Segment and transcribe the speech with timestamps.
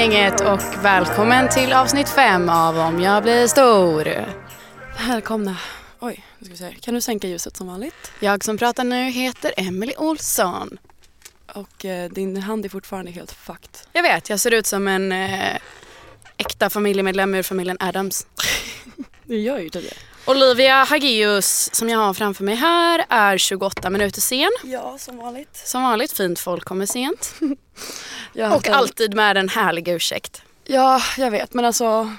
[0.00, 4.26] gänget och välkommen till avsnitt fem av Om jag blir stor.
[5.08, 5.56] Välkomna.
[5.98, 6.80] Oj, nu ska vi se.
[6.80, 8.12] Kan du sänka ljuset som vanligt?
[8.20, 10.78] Jag som pratar nu heter Emily Olsson.
[11.54, 13.78] Och eh, din hand är fortfarande helt fucked.
[13.92, 15.56] Jag vet, jag ser ut som en eh,
[16.36, 18.26] äkta familjemedlem ur familjen Adams.
[19.24, 19.96] Det gör ju typ det.
[20.30, 24.50] Olivia Hagius som jag har framför mig här är 28 minuter sen.
[24.64, 25.56] Ja, som vanligt.
[25.64, 27.34] Som vanligt, fint folk kommer sent.
[28.34, 30.42] Och en- alltid med en härlig ursäkt.
[30.64, 31.54] Ja, jag vet.
[31.54, 32.12] Men alltså,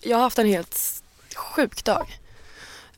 [0.00, 1.02] jag har haft en helt
[1.36, 2.18] sjuk dag.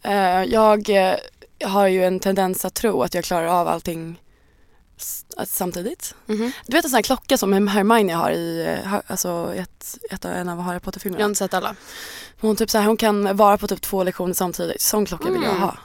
[0.02, 1.16] Eh, jag eh,
[1.64, 4.20] har ju en tendens att tro att jag klarar av allting
[5.46, 6.14] samtidigt.
[6.26, 6.52] Mhm.
[6.66, 10.48] Du vet en sån här klocka som Hermione har i eh, alltså, ett, ett, en
[10.48, 11.24] av Harry Jag har Potter-filmerna.
[11.24, 11.74] inte sett alla.
[12.40, 14.80] Hon, typ så här, hon kan vara på typ två lektioner samtidigt.
[14.80, 15.62] Sån klocka vill jag Mm.
[15.62, 15.76] ha.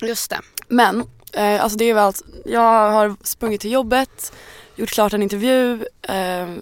[0.00, 0.40] Just det.
[0.68, 2.12] Men, eh, alltså det är väl.
[2.44, 4.32] Jag har sprungit till jobbet,
[4.76, 6.54] gjort klart en intervju, eh,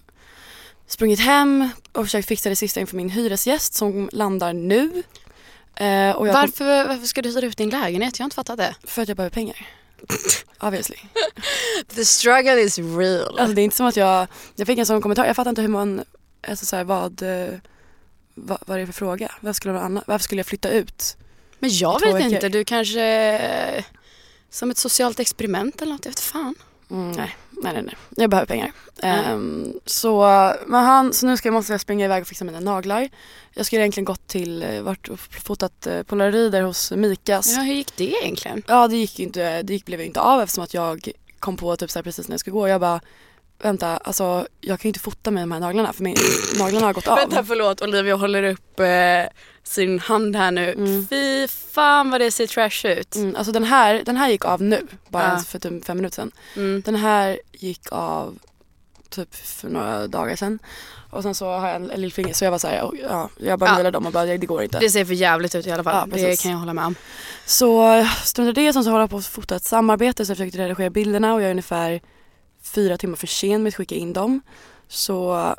[0.86, 5.02] sprungit hem och försökt fixa det sista inför min hyresgäst som landar nu.
[5.76, 8.18] Eh, och jag kom, Varför, varför ska du hyra ut din lägenhet?
[8.18, 8.74] Jag har inte fattat det.
[8.84, 9.66] för att jag behöver pengar.
[10.60, 10.96] Obviously.
[11.94, 13.38] The struggle is real.
[13.38, 15.62] Alltså det är inte som att jag, jag fick en sån kommentar, jag fattar inte
[15.62, 16.04] hur man,
[16.48, 17.54] alltså så här, vad, eh,
[18.34, 19.32] vad, vad det är för fråga.
[19.40, 21.16] Varför skulle, annan, varför skulle jag flytta ut?
[21.58, 22.32] Men jag vet veckor.
[22.32, 23.84] inte, du kanske eh,
[24.50, 26.54] som ett socialt experiment eller något, jag vet fan.
[26.90, 27.94] Mm, nej, nej, nej, nej.
[28.16, 28.72] Jag behöver pengar.
[29.02, 30.20] Ehm, så,
[30.66, 33.08] men han, så nu ska jag, måste jag springa iväg och fixa mina naglar.
[33.54, 37.52] Jag skulle egentligen gått till, eh, varit och fotat eh, polaroider hos Mikas.
[37.52, 37.62] Ja, Ja.
[37.62, 38.62] hur gick det egentligen?
[38.90, 41.76] det gick ju inte, det gick, blev ju inte av eftersom att jag kom på
[41.76, 42.68] typ så precis när jag skulle gå.
[42.68, 43.00] Jag bara,
[43.64, 46.16] vänta, alltså jag kan inte fota med de här naglarna för min,
[46.58, 47.16] naglarna har gått av.
[47.16, 48.86] Vänta förlåt, Olivia håller upp eh,
[49.62, 50.72] sin hand här nu.
[50.72, 51.06] Mm.
[51.10, 53.14] Fy fan vad det ser trash ut.
[53.16, 55.38] Mm, alltså den här, den här gick av nu, bara Ja.
[55.38, 56.30] för typ fem minuter sedan.
[56.56, 56.82] Mm.
[56.84, 58.38] Den här gick av
[59.10, 60.58] typ för några dagar sedan.
[61.10, 63.82] Och sen så har jag en, en lillfinger så jag var såhär, ja, jag bara
[63.82, 63.90] Ja.
[63.90, 64.78] dem och bara, det går inte.
[64.78, 66.94] Det ser för jävligt ut i alla fall, Ja, det kan jag hålla med om.
[67.46, 70.36] Så strunt i det, sen så håller jag på att fota ett samarbete så jag
[70.38, 72.00] försökte redigera bilderna och jag är ungefär
[72.74, 74.40] fyra timmar för sen med att skicka in dem.
[74.88, 75.54] Så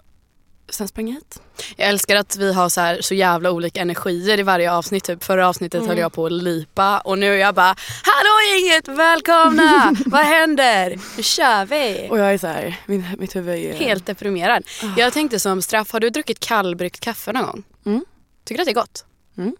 [0.69, 1.41] sen sprang jag hit.
[1.77, 5.03] Jag älskar att vi har så, här, så jävla olika energier i varje avsnitt.
[5.03, 5.89] Typ förra avsnittet Mm.
[5.89, 9.95] höll jag på att lipa och nu är jag bara Hallå gänget, välkomna!
[10.05, 10.99] vad händer?
[11.17, 12.07] Nu kör vi!
[12.11, 13.73] Och jag är så här, min, mitt huvud är...
[13.73, 14.63] Helt deprimerad.
[14.97, 17.63] Jag tänkte som straff, har du druckit kallbryggt kaffe någon gång?
[17.85, 18.05] Mm.
[18.43, 19.05] Tycker du att det är gott?
[19.37, 19.55] Mm.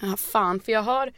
[0.00, 1.12] Ja fan, för jag har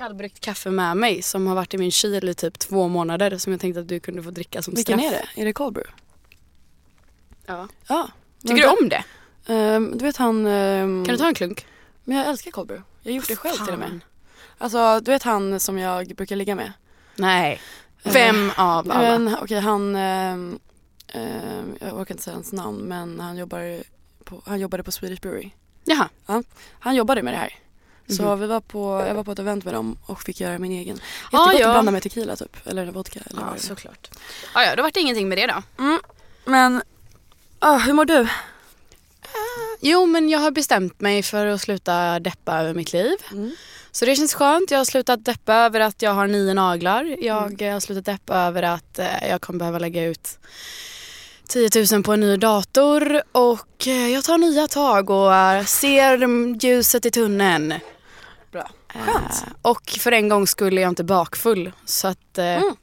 [0.00, 3.52] kallbryggt kaffe med mig som har varit i min kyl i typ två månader som
[3.52, 5.12] jag tänkte att du kunde få dricka som Vilken straff.
[5.12, 5.40] är det?
[5.42, 5.92] Är det cold brew?
[7.46, 7.68] Ja.
[7.88, 8.08] Ja.
[8.42, 9.04] Tycker du om det?
[9.54, 10.46] Um, du vet han...
[10.46, 11.66] ehm, Kan du ta en klunk?
[12.04, 12.84] Men jag älskar cold brew.
[13.02, 13.88] Jag har gjort det själv till och med.
[13.88, 14.00] Fan.
[14.58, 16.72] Alltså du vet han som jag brukar ligga med?
[17.16, 17.60] Nej.
[18.02, 19.18] Vem av alla?
[19.18, 20.58] Men okej han, ehm,
[21.08, 23.82] ehm, jag orkar inte säga hans namn men han jobbar
[24.24, 25.50] på, han jobbade på Swedish Brewery.
[25.84, 26.08] Jaha.
[26.80, 27.54] Han jobbade med det här.
[28.10, 28.40] Så Mhm.
[28.40, 31.00] vi var på, jag var på ett event med dem och fick göra min egen.
[31.32, 31.68] Ah, Jättegott ja.
[31.68, 33.20] att blanda med tequila typ, eller vodka.
[33.30, 33.58] Eller är.
[33.58, 34.10] såklart.
[34.54, 35.62] Ja, ja, då vart det ingenting med det då.
[36.44, 36.82] Men,
[37.58, 38.28] ah, hur mår du?
[39.80, 43.16] Jo, men jag har bestämt mig för att sluta deppa över mitt liv.
[43.32, 43.52] Mm.
[43.92, 44.70] Så det känns skönt.
[44.70, 47.16] Jag har slutat deppa över att jag har nio naglar.
[47.20, 50.38] Jag eh, har slutat deppa över att eh, jag kommer behöva lägga ut
[51.48, 56.14] 10 000 på en ny dator och eh, jag tar nya tag och eh, ser
[56.14, 57.74] mm, ljuset i tunneln.
[58.52, 58.70] Bra.
[58.94, 59.44] Eh, Skönt.
[59.62, 61.72] och för en gång skulle jag inte bakfull.
[61.84, 62.74] Så att, eh, Mm.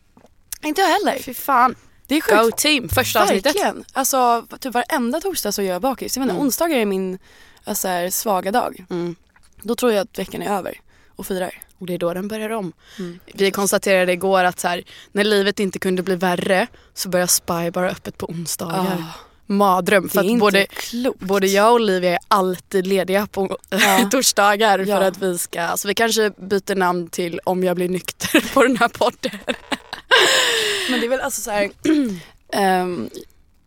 [0.63, 1.19] Inte jag heller.
[1.23, 1.75] fy fan.
[2.07, 2.41] Det är sjukt.
[2.41, 3.45] Go team, första avsnittet.
[3.45, 3.85] Verkligen.
[3.93, 6.17] Alltså typ varenda torsdag så gör jag bakis.
[6.17, 6.45] Jag inte, Mm.
[6.45, 7.19] onsdagar är min
[7.63, 8.85] alltså, här, svaga dag.
[8.89, 9.15] Mm.
[9.61, 10.79] Då tror jag att veckan är över.
[11.15, 11.51] och firar.
[11.79, 12.73] Och det är då den börjar om.
[12.99, 13.19] Mm.
[13.33, 17.71] Vi konstaterade igår att så här, när livet inte kunde bli värre så börjar Spy
[17.71, 18.97] bara öppet på onsdagar.
[19.09, 19.13] Ah,
[19.47, 20.09] Mardröm.
[20.09, 21.19] För att både, klokt.
[21.19, 24.07] både jag och Olivia är alltid lediga på Ja.
[24.11, 25.07] torsdagar för Ja.
[25.07, 28.77] att vi ska, så vi kanske byter namn till Om jag blir nykter på den
[28.77, 29.39] här podden.
[30.89, 31.69] Men det är väl alltså så här.
[32.53, 33.09] ehm,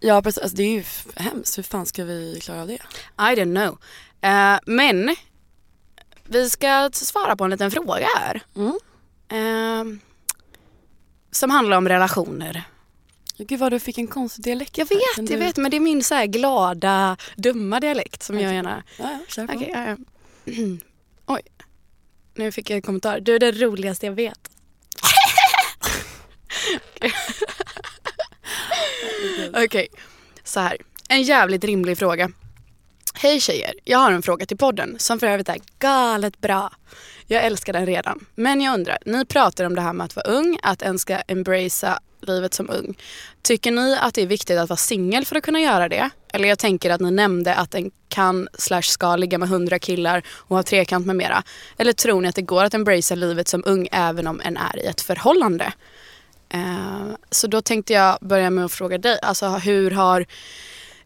[0.01, 0.85] ja precis, alltså, det är ju
[1.17, 1.59] hemskt.
[1.59, 2.75] Hur fan ska vi klara av det?
[3.19, 3.79] I don't know.
[4.31, 5.17] Eh, men
[6.25, 8.43] vi ska svara på en liten fråga här.
[8.57, 8.79] Mm.
[9.29, 9.99] Eh,
[11.33, 12.63] som handlar om relationer.
[13.45, 14.79] Gud vad du fick en konstig dialekt.
[14.79, 18.37] Jag vet, jag du- vet men det är min så här glada, dumma dialekt som
[18.37, 18.55] jag Okej.
[18.55, 18.83] gärna...
[18.99, 19.53] Ja, ja, kör på.
[19.55, 19.97] Okej, ja, ja.
[21.27, 21.43] Oj.
[22.35, 23.21] Nu fick jag en kommentar.
[23.21, 24.51] Du är det roligaste jag vet.
[29.65, 29.89] Okej,
[30.45, 30.77] så här.
[31.09, 32.31] En jävligt rimlig fråga.
[33.15, 36.73] Hej tjejer, jag har en fråga till podden som för övrigt är galet bra.
[37.33, 38.27] Jag älskar den redan.
[38.35, 41.17] Men jag undrar, ni pratar om det här med att vara ung, att en ska
[41.17, 42.99] embracea livet som ung.
[43.43, 46.11] Tycker ni att det är viktigt att vara singel för att kunna göra det?
[46.33, 50.23] Eller jag tänker att ni nämnde att en kan slash ska ligga med hundra killar
[50.29, 51.43] och ha trekant med mera.
[51.77, 54.79] Eller tror ni att det går att embracea livet som ung även om en är
[54.79, 55.73] i ett förhållande?
[56.49, 60.27] Eh, så då tänkte jag börja med att fråga dig, alltså hur har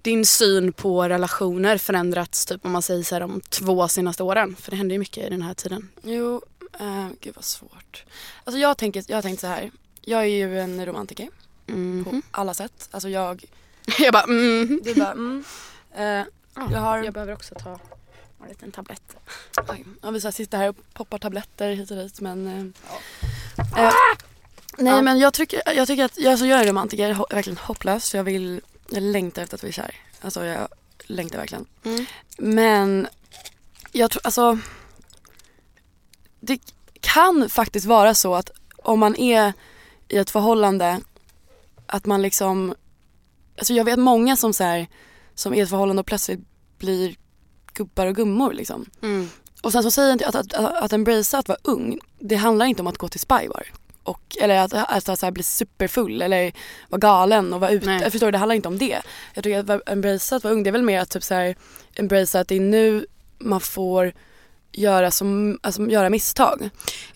[0.04, 4.56] din syn på relationer förändrats typ om man säger så här, de två senaste åren?
[4.60, 5.88] För det händer ju mycket i den här tiden.
[6.02, 6.42] Jo,
[6.80, 8.04] uh, gud vad svårt.
[8.44, 9.70] Alltså jag tänker, jag har tänkt så här.
[10.00, 11.28] Jag är ju en romantiker
[11.66, 12.04] Mhm.
[12.04, 12.88] på alla sätt.
[12.90, 13.44] Alltså jag,
[13.98, 14.80] Jag bara mm.
[14.86, 15.44] är bara mm.
[15.96, 16.24] Eh,
[16.72, 17.78] jag har, Jag behöver också ta
[18.42, 19.16] en liten tablett.
[19.68, 23.84] oj, ja, vi så här sitter här och poppar tabletter hit och dit men eh,
[23.86, 23.92] eh,
[24.78, 25.02] Nej Ja.
[25.02, 28.14] men jag tycker, jag tycker att, alltså jag är romantiker, ho- verkligen hopplös.
[28.14, 28.60] Jag vill,
[28.90, 29.94] jag längtar efter att bli kär.
[30.20, 30.68] Alltså jag
[31.06, 31.66] längtar verkligen.
[31.84, 32.06] Mm.
[32.38, 33.06] Men
[33.92, 34.58] jag tror, alltså
[36.40, 36.58] det
[37.00, 39.52] kan faktiskt vara så att om man är
[40.08, 41.00] i ett förhållande
[41.86, 42.74] att man liksom,
[43.58, 44.86] alltså jag vet många som så här,
[45.34, 46.40] som är i ett förhållande och plötsligt
[46.78, 47.16] blir
[47.72, 48.86] gubbar och gummor liksom.
[49.02, 49.30] Mm.
[49.62, 52.66] Och sen så säger jag att, att, att, att embracea att vara ung, det handlar
[52.66, 53.66] inte om att gå till Spybar.
[54.04, 54.72] Och, eller att,
[55.08, 56.52] att så här bli superfull eller
[56.88, 57.86] vara galen och vara ute.
[57.86, 58.02] Nej.
[58.02, 59.02] Jag förstår det handlar inte om det.
[59.34, 61.56] Jag tycker att embracea att vara ung det är väl mer att typ så här,
[61.94, 63.06] embracea att det är nu
[63.38, 64.12] man får
[64.74, 66.58] göra, som, alltså, göra misstag.
[66.60, 66.70] Jag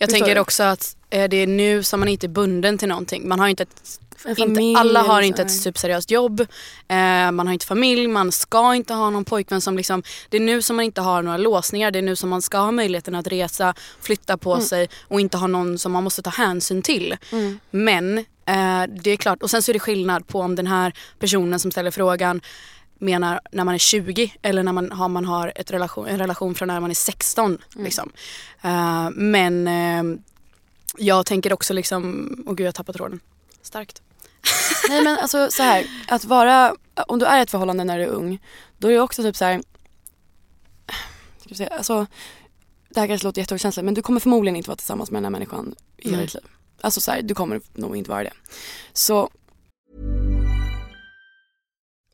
[0.09, 0.41] Förstår tänker du?
[0.41, 3.27] också att eh, det är nu som man inte är bunden till någonting.
[3.27, 3.99] Man har inte ett,
[4.37, 6.41] inte, alla har inte ett superseriöst jobb.
[6.87, 10.41] Eh, man har inte familj, man ska inte ha någon pojkvän som liksom, det är
[10.41, 11.91] nu som man inte har några låsningar.
[11.91, 14.65] Det är nu som man ska ha möjligheten att resa, flytta på Mm.
[14.65, 17.17] sig och inte ha någon som man måste ta hänsyn till.
[17.31, 17.59] Mm.
[17.71, 20.93] Men eh, det är klart, och sen så är det skillnad på om den här
[21.19, 22.41] personen som ställer frågan
[22.99, 26.55] menar när man är 20 eller när man har, man har ett relation, en relation
[26.55, 27.57] från när man är 16.
[27.75, 28.11] Liksom.
[28.61, 30.19] Eh, men eh,
[30.97, 33.19] jag tänker också liksom, åh gud jag tappade tråden.
[33.61, 34.01] Starkt.
[34.89, 36.75] Nej men alltså så här, att vara,
[37.07, 38.39] om du är i ett förhållande när du är ung,
[38.77, 39.61] då är det också typ så här.
[41.45, 42.05] Ska säga, alltså,
[42.89, 45.31] det här kanske låter jätteokänsligt men du kommer förmodligen inte vara tillsammans med den här
[45.31, 46.43] människan i hela ditt liv.
[46.81, 48.33] Alltså så här, du kommer nog inte vara det.
[48.93, 49.29] Så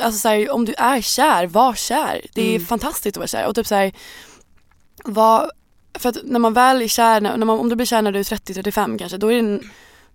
[0.00, 2.26] Alltså så här, om du är kär, var kär.
[2.34, 2.66] Det är Mm.
[2.66, 3.46] fantastiskt att vara kär.
[3.46, 3.92] Och typ så här,
[5.04, 5.50] var,
[5.98, 8.18] för att när man väl är kär, när man, om du blir kär när du
[8.18, 9.70] är 30-35 kanske, då är det en,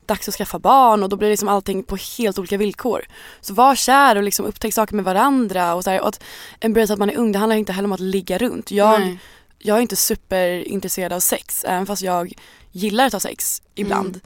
[0.06, 3.06] dags att skaffa barn och då blir liksom allting på helt olika villkor.
[3.42, 6.24] Så var kär och liksom upptäck saker med varandra och, så här, och att
[6.60, 8.72] embrace att man är ung, det handlar inte heller om att ligga runt.
[8.72, 9.20] Jag, Nej.
[9.60, 12.34] jag är inte superintresserad av sex, även fast jag
[12.72, 14.08] gillar att ha sex ibland.
[14.08, 14.22] Mm.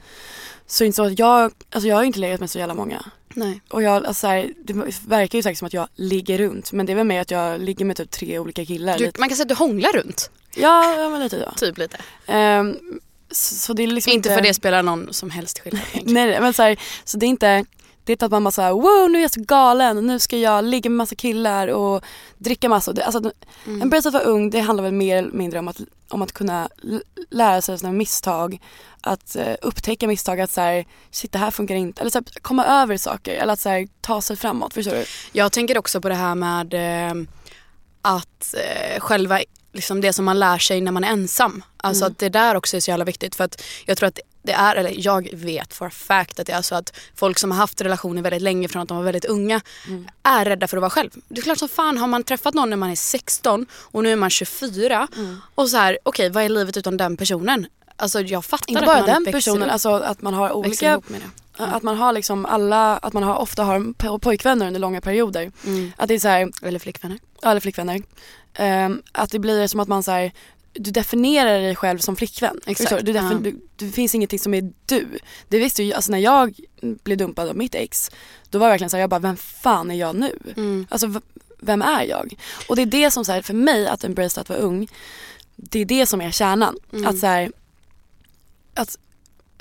[0.66, 3.04] Så är inte så att jag, alltså jag har inte legat med så jävla många.
[3.34, 3.60] Nej.
[3.68, 4.72] Och jag, alltså så här, det
[5.06, 7.60] verkar ju säkert som att jag ligger runt men det är väl mer att jag
[7.60, 8.98] ligger med typ tre olika killar.
[8.98, 10.30] Du, man kan säga att du hånglar runt.
[10.56, 11.52] Ja, ja men lite ja.
[11.56, 11.96] Typ lite.
[12.26, 12.76] Ehm,
[13.30, 16.52] så, så det är liksom Inte för det spelar någon som helst skillnad nej men
[16.52, 17.64] så, här, så det är inte
[18.06, 20.36] det är inte att man bara såhär wow nu är jag så galen, nu ska
[20.36, 22.04] jag ligga med massa killar och
[22.38, 22.94] dricka massa.
[23.04, 23.32] Alltså,
[23.66, 23.82] Mm.
[23.82, 26.32] En berättelse att vara ung det handlar väl mer eller mindre om att, om att
[26.32, 26.68] kunna
[27.30, 28.60] lära sig av sina misstag.
[29.00, 32.00] Att eh, upptäcka misstag, att såhär, shit det här funkar inte.
[32.00, 34.74] Eller så här, komma över saker eller att så här, ta sig framåt.
[34.74, 35.04] Förstår du?
[35.32, 37.14] Jag tänker också på det här med eh,
[38.06, 39.40] att eh, själva
[39.72, 41.64] liksom det som man lär sig när man är ensam.
[41.76, 42.12] Alltså Mm.
[42.12, 44.76] att det där också är så jävla viktigt för att jag tror att det är,
[44.76, 47.80] eller jag vet for a fact att det är så att folk som har haft
[47.80, 50.08] relationer väldigt länge från att de var väldigt unga Mm.
[50.22, 51.10] är rädda för att vara själv.
[51.28, 54.12] Det är klart som fan har man träffat någon när man är 16 och nu
[54.12, 55.40] är man 24 Mm.
[55.54, 57.66] och så här okej vad är livet utan den personen?
[57.96, 61.00] Alltså jag fattar Inte bara den personen, alltså att man har olika
[61.56, 61.66] det.
[61.66, 65.52] Att man har liksom alla, att man har, ofta har po- pojkvänner under långa perioder.
[65.66, 65.92] Mm.
[65.96, 67.18] Att det är så här, Eller flickvänner.
[67.42, 68.02] eller flickvänner.
[68.54, 70.32] Ehm, att det blir som att man så här,
[70.72, 72.60] du definierar dig själv som flickvän.
[72.66, 73.12] Exakt, du?
[73.12, 73.50] Du, defin- ja.
[73.50, 75.06] du, det finns ingenting som är du.
[75.48, 78.10] Det visste ju, alltså när jag blev dumpad av mitt ex,
[78.50, 80.38] då var det verkligen så här, jag bara, vem fan är jag nu?
[80.56, 80.86] Mm.
[80.90, 81.20] Alltså v-
[81.60, 82.34] vem är jag?
[82.68, 84.88] Och det är det som så här, för mig att embrace att vara ung,
[85.56, 86.76] det är det som är kärnan.
[86.92, 87.06] Mm.
[87.06, 87.52] Att så här,
[88.74, 88.98] att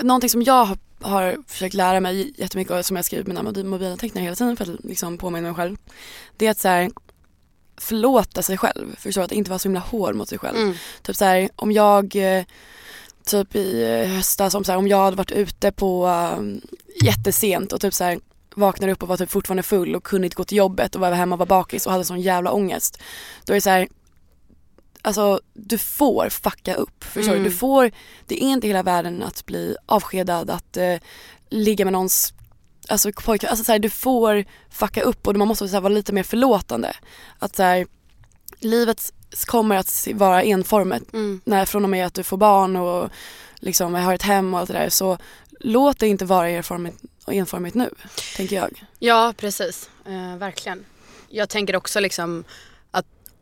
[0.01, 3.65] någonting som jag har, har försökt lära mig jättemycket och som jag skriver mina mobil-
[3.65, 5.77] mobilanteckningar hela tiden för att liksom påminna mig själv.
[6.37, 6.89] Det är att så här,
[7.77, 8.95] förlåta sig själv.
[8.99, 10.57] Förstår att inte vara så himla hård mot sig själv.
[10.57, 10.73] Mm.
[11.01, 12.43] Typ så här, om jag eh,
[13.25, 16.61] typ i höstas, om, så här, om jag hade varit ute på um,
[17.03, 18.19] jättesent och typ så här,
[18.55, 21.11] vaknade upp och var typ fortfarande full och kunde inte gå till jobbet och var
[21.11, 23.01] hemma och var bakis och hade sån jävla ångest.
[23.45, 23.87] Då är det så här,
[25.05, 27.03] alltså du får fucka upp.
[27.03, 27.43] Förstår Mm.
[27.43, 27.49] du?
[27.49, 27.91] Du får,
[28.25, 30.95] det är inte hela världen att bli avskedad, att eh,
[31.49, 32.33] ligga med någons
[32.89, 35.93] Alltså pojkar, alltså så här, du får fucka upp och man måste så här, vara
[35.93, 36.93] lite mer förlåtande.
[37.39, 37.87] Att så här,
[38.59, 39.13] livet
[39.45, 41.41] kommer att vara enformigt Mm.
[41.45, 43.09] när, från och med att du får barn och
[43.55, 44.89] liksom har ett hem och allt det där.
[44.89, 45.17] Så
[45.59, 46.97] låt det inte vara enformigt,
[47.27, 47.89] enformigt nu,
[48.35, 48.83] tänker jag.
[48.99, 49.89] Ja, precis.
[50.05, 50.85] Eh, verkligen.
[51.29, 52.43] Jag tänker också liksom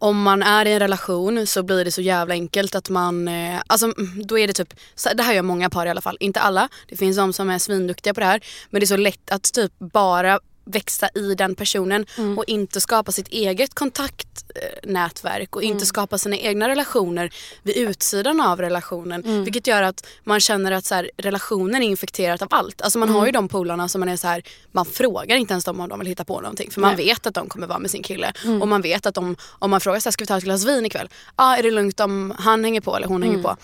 [0.04, 3.62] om man är i en relation så blir det så jävla enkelt att man, eh,
[3.68, 6.18] alltså mm, då är det typ, så- det här gör många par i alla fall,
[6.20, 8.98] inte alla, det finns de som är svinduktiga på det här, men det är så
[8.98, 12.06] lätt att typ bara växa i den personen
[12.38, 18.62] och inte skapa sitt eget kontaktnätverk och inte skapa sina egna relationer vid utsidan av
[18.62, 19.44] relationen.
[19.44, 22.82] Vilket gör att man känner att så här, relationen är infekterad av allt.
[22.82, 25.66] Alltså man har ju de polarna som man är så här, man frågar inte ens
[25.66, 26.72] dem om de vill hitta på någonting.
[26.72, 27.06] För man Nej.
[27.06, 28.34] vet att de kommer vara med sin kille.
[28.62, 30.66] Och man vet att de, om man frågar så här, ska vi ta ett glas
[30.66, 31.10] vin ikväll?
[31.26, 33.58] Ja, ah, är det lugnt om han hänger på eller hon hänger på?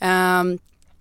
[0.00, 0.58] Ehm,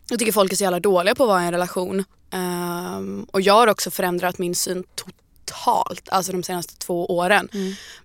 [0.10, 2.04] jag tycker folk är så jävla dåliga på att vara i en relation.
[2.32, 5.16] Ehm, och jag har också förändrat min syn totalt,
[6.10, 7.50] alltså de senaste två åren.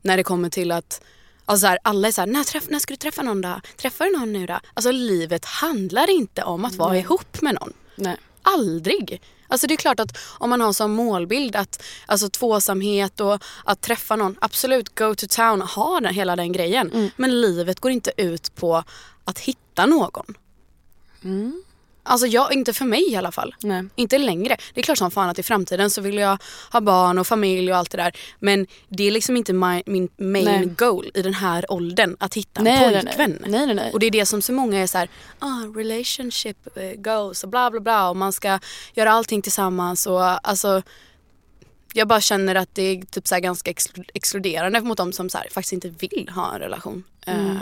[0.03, 1.01] När det kommer till att
[1.45, 3.61] Alltså så här, alla är såhär, när, träff, när ska du träffa någon då?
[3.77, 4.61] Träffar du någon nu då?
[4.75, 7.73] Alltså livet handlar inte om att vara ihop med någon.
[7.97, 8.17] Nej.
[8.43, 9.23] Aldrig.
[9.49, 13.81] Alltså det är klart att om man har som målbild att alltså tvåsamhet och att
[13.81, 17.11] träffa någon, absolut go to town, ha den, hela den grejen.
[17.17, 18.85] Men livet går inte ut på
[19.25, 20.35] att hitta någon.
[22.03, 23.55] Alltså jag, inte för mig i alla fall.
[23.63, 23.85] Nej.
[23.97, 24.57] Inte längre.
[24.75, 26.39] Det är klart som fan att i framtiden så vill jag
[26.73, 28.17] ha barn och familj och allt det där.
[28.39, 30.67] Men det är liksom inte my, min main Nej.
[30.67, 33.39] goal i den här åldern att hitta en Nej, pojkvän.
[33.47, 33.93] Nej, nej, nej.
[33.93, 37.51] Och det är det som så många är så här, ah, relationship eh, goals och
[37.51, 38.59] bla bla bla och man ska
[38.95, 40.83] göra allting tillsammans och alltså
[41.93, 45.39] jag bara känner att det är typ så ganska exklu- exkluderande mot de som så
[45.51, 47.05] faktiskt inte vill ha en relation.
[47.27, 47.57] Eh,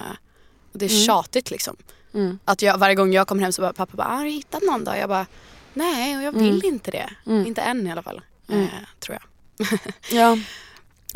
[0.73, 1.77] och det är tjatigt liksom.
[2.15, 2.39] Mm.
[2.45, 4.63] Att jag, varje gång jag kommer hem så bara pappa bara, ah, har du hittat
[4.63, 4.97] någon då?
[4.97, 5.27] Jag bara,
[5.75, 6.75] nej och jag vill Mm.
[6.75, 7.11] inte det.
[7.47, 8.21] Inte än i alla fall.
[8.49, 8.67] Eh,
[9.01, 9.23] tror jag.
[10.11, 10.39] Ja,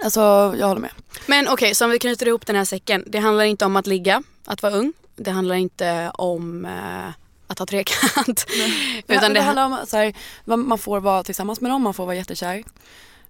[0.03, 0.21] alltså
[0.59, 0.91] jag håller med.
[1.27, 3.05] Men okej, så om vi knyter ihop den här säcken.
[3.07, 4.93] Det handlar inte om att ligga, att vara ung.
[5.17, 7.09] Det handlar inte om eh,
[7.47, 8.47] att ha trekant.
[9.09, 12.07] Utan det, det, handlar om så här, man får vara tillsammans med dem, man får
[12.07, 12.65] vara jättekär.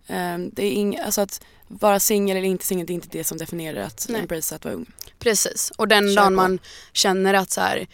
[0.06, 3.24] Ehm, det är ing, alltså att vara singel eller inte singel, det är inte det
[3.24, 4.20] som definierar att Nej.
[4.20, 4.86] embrace att vara ung.
[5.22, 5.72] Precis.
[5.76, 6.42] Och den Kör dagen på.
[6.42, 6.58] man
[6.92, 7.86] känner att så här,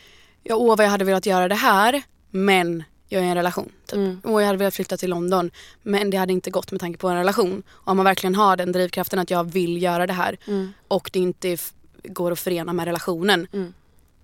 [0.43, 3.73] ja, åh vad jag hade velat göra det här, men jag är i en relation.
[3.87, 3.97] Typ.
[3.97, 4.21] Mm.
[4.25, 5.51] Och jag hade velat flytta till London
[5.83, 7.63] men det hade inte gått med tanke på en relation.
[7.69, 10.73] Och om man verkligen har den drivkraften att jag vill göra det här Mm.
[10.89, 11.57] och det inte
[12.05, 13.75] går att förena med relationen Mm.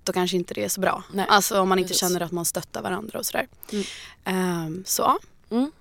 [0.05, 1.03] då kanske inte det är så bra.
[1.13, 2.01] Nej, alltså om man inte precis.
[2.01, 3.47] känner att man stöttar varandra och sådär.
[4.25, 5.19] Ehm, så ja.
[5.57, 5.73] Mm.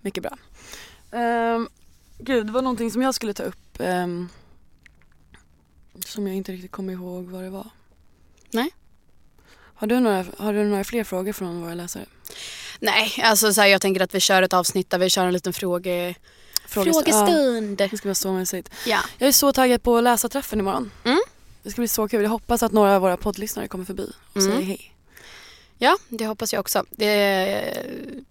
[0.00, 0.36] Mycket bra.
[1.54, 1.68] Um,
[2.18, 4.28] gud, det var någonting som jag skulle ta upp ehm,
[6.08, 7.70] som jag inte riktigt kommer ihåg vad det var.
[8.50, 8.70] Nej.
[9.74, 12.06] Har du några, har du några fler frågor från våra läsare?
[12.80, 15.32] Nej, alltså så här, jag tänker att vi kör ett avsnitt där vi kör en
[15.32, 16.14] liten fråge...
[16.68, 17.80] Frågest- frågestund.
[17.80, 18.70] Ja, det ska vara så mysigt.
[18.86, 18.98] Ja.
[19.18, 20.90] Jag är så taggad på läsarträffen imorgon.
[21.04, 21.20] Mm.
[21.62, 22.22] Det ska bli så kul.
[22.22, 24.52] Jag hoppas att några av våra poddlyssnare kommer förbi och Mm.
[24.52, 24.94] säger hej.
[25.78, 26.84] ja, det hoppas jag också.
[26.90, 27.06] Det,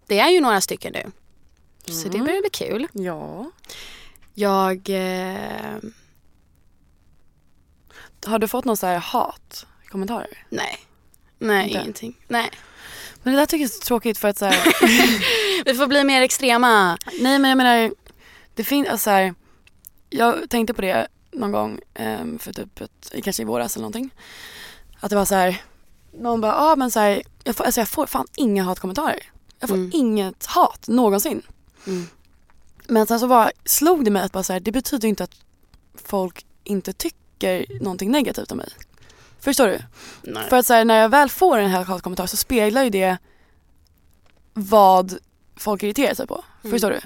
[0.08, 1.12] det är ju några stycken nu.
[1.94, 2.26] Så det Mm.
[2.26, 2.88] börjar bli kul.
[2.94, 3.52] Ja.
[4.34, 4.90] Jag...
[4.90, 5.78] Eh,
[8.26, 10.46] Har du fått någon så här hat kommentarer?
[10.50, 10.78] nej.
[11.44, 11.80] Nej, Inte?
[11.82, 12.18] ingenting.
[12.28, 12.50] Nej.
[13.24, 14.56] Men det där tycker jag är så tråkigt för att så här,
[15.66, 16.98] Vi får bli mer extrema.
[17.22, 17.94] Nej men jag menar,
[18.56, 19.34] det finns, alltså så här,
[20.10, 24.10] jag tänkte på det någon gång ehm, för typ ett, kanske i våras eller någonting.
[25.00, 25.62] Att det var så här,
[26.14, 29.24] någon bara, ja ah, men så här, jag får, alltså jag får fan inga hatkommentarer.
[29.60, 29.92] Jag får Mm.
[29.94, 31.42] inget hat någonsin.
[31.88, 32.08] Mm.
[32.88, 35.36] Men sen så var, slog det mig att bara så här, det betyder inte att
[36.06, 37.18] folk inte tycker
[37.82, 38.70] någonting negativt om mig.
[39.40, 39.80] Förstår du?
[40.22, 40.50] Nej.
[40.50, 43.18] För att så här, när jag väl får en här hatkommentar så speglar ju det
[44.54, 45.18] vad
[45.56, 46.44] folk irriterar sig på.
[46.64, 46.72] Mm.
[46.72, 47.00] Förstår du?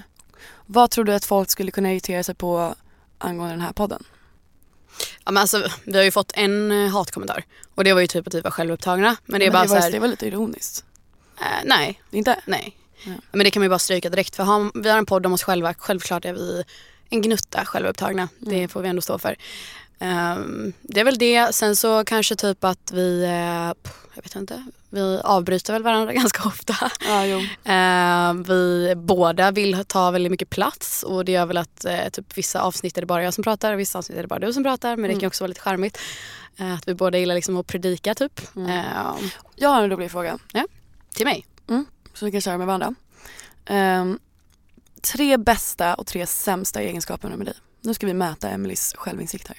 [0.66, 2.76] Vad tror du att folk skulle kunna irritera sig på
[3.18, 4.04] angående den här podden?
[5.26, 7.44] Ja, men alltså, vi har ju fått en eh, hatkommentar.
[7.76, 9.16] Och det var ju typ att vi var självupptagna.
[9.26, 10.86] Men det är Men bara det, så var, här, det var lite ironiskt.
[11.40, 12.40] eh, nej, Inte?
[12.46, 12.78] nej.
[13.06, 13.12] Ja.
[13.32, 14.36] Men det kan man ju bara stryka direkt.
[14.36, 15.74] För har, vi har en podd om oss själva.
[15.74, 16.64] Självklart är vi
[17.10, 18.30] en gnutta självupptagna.
[18.42, 18.54] Mm.
[18.60, 19.36] Det får vi ändå stå för.
[20.00, 21.56] Ehm, det är väl det.
[21.56, 23.74] Sen så kanske typ att vi, eh,
[24.16, 26.76] jag vet inte, vi avbryter väl varandra ganska ofta.
[27.08, 27.42] Ja.
[27.64, 32.38] Ehm, vi båda vill ta väldigt mycket plats och det gör väl att eh, typ
[32.38, 34.54] vissa avsnitt är det bara jag som pratar och vissa avsnitt är det bara du
[34.54, 34.96] som pratar.
[34.98, 35.98] Men det kan också vara lite charmigt.
[36.58, 38.42] Eh, att vi båda gillar liksom att predika typ.
[38.58, 40.38] Ehm, Jag har en rolig fråga
[41.16, 41.46] till mig.
[42.14, 42.96] som vi kan köra med varandra.
[43.66, 44.20] Ehm,
[45.02, 47.56] tre bästa och tre sämsta egenskaper med dig.
[47.82, 49.58] Nu ska vi mäta Emelies självinsikt här.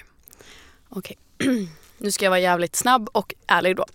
[0.89, 1.17] Okej.
[1.97, 3.85] nu ska jag vara jävligt snabb och ärlig då.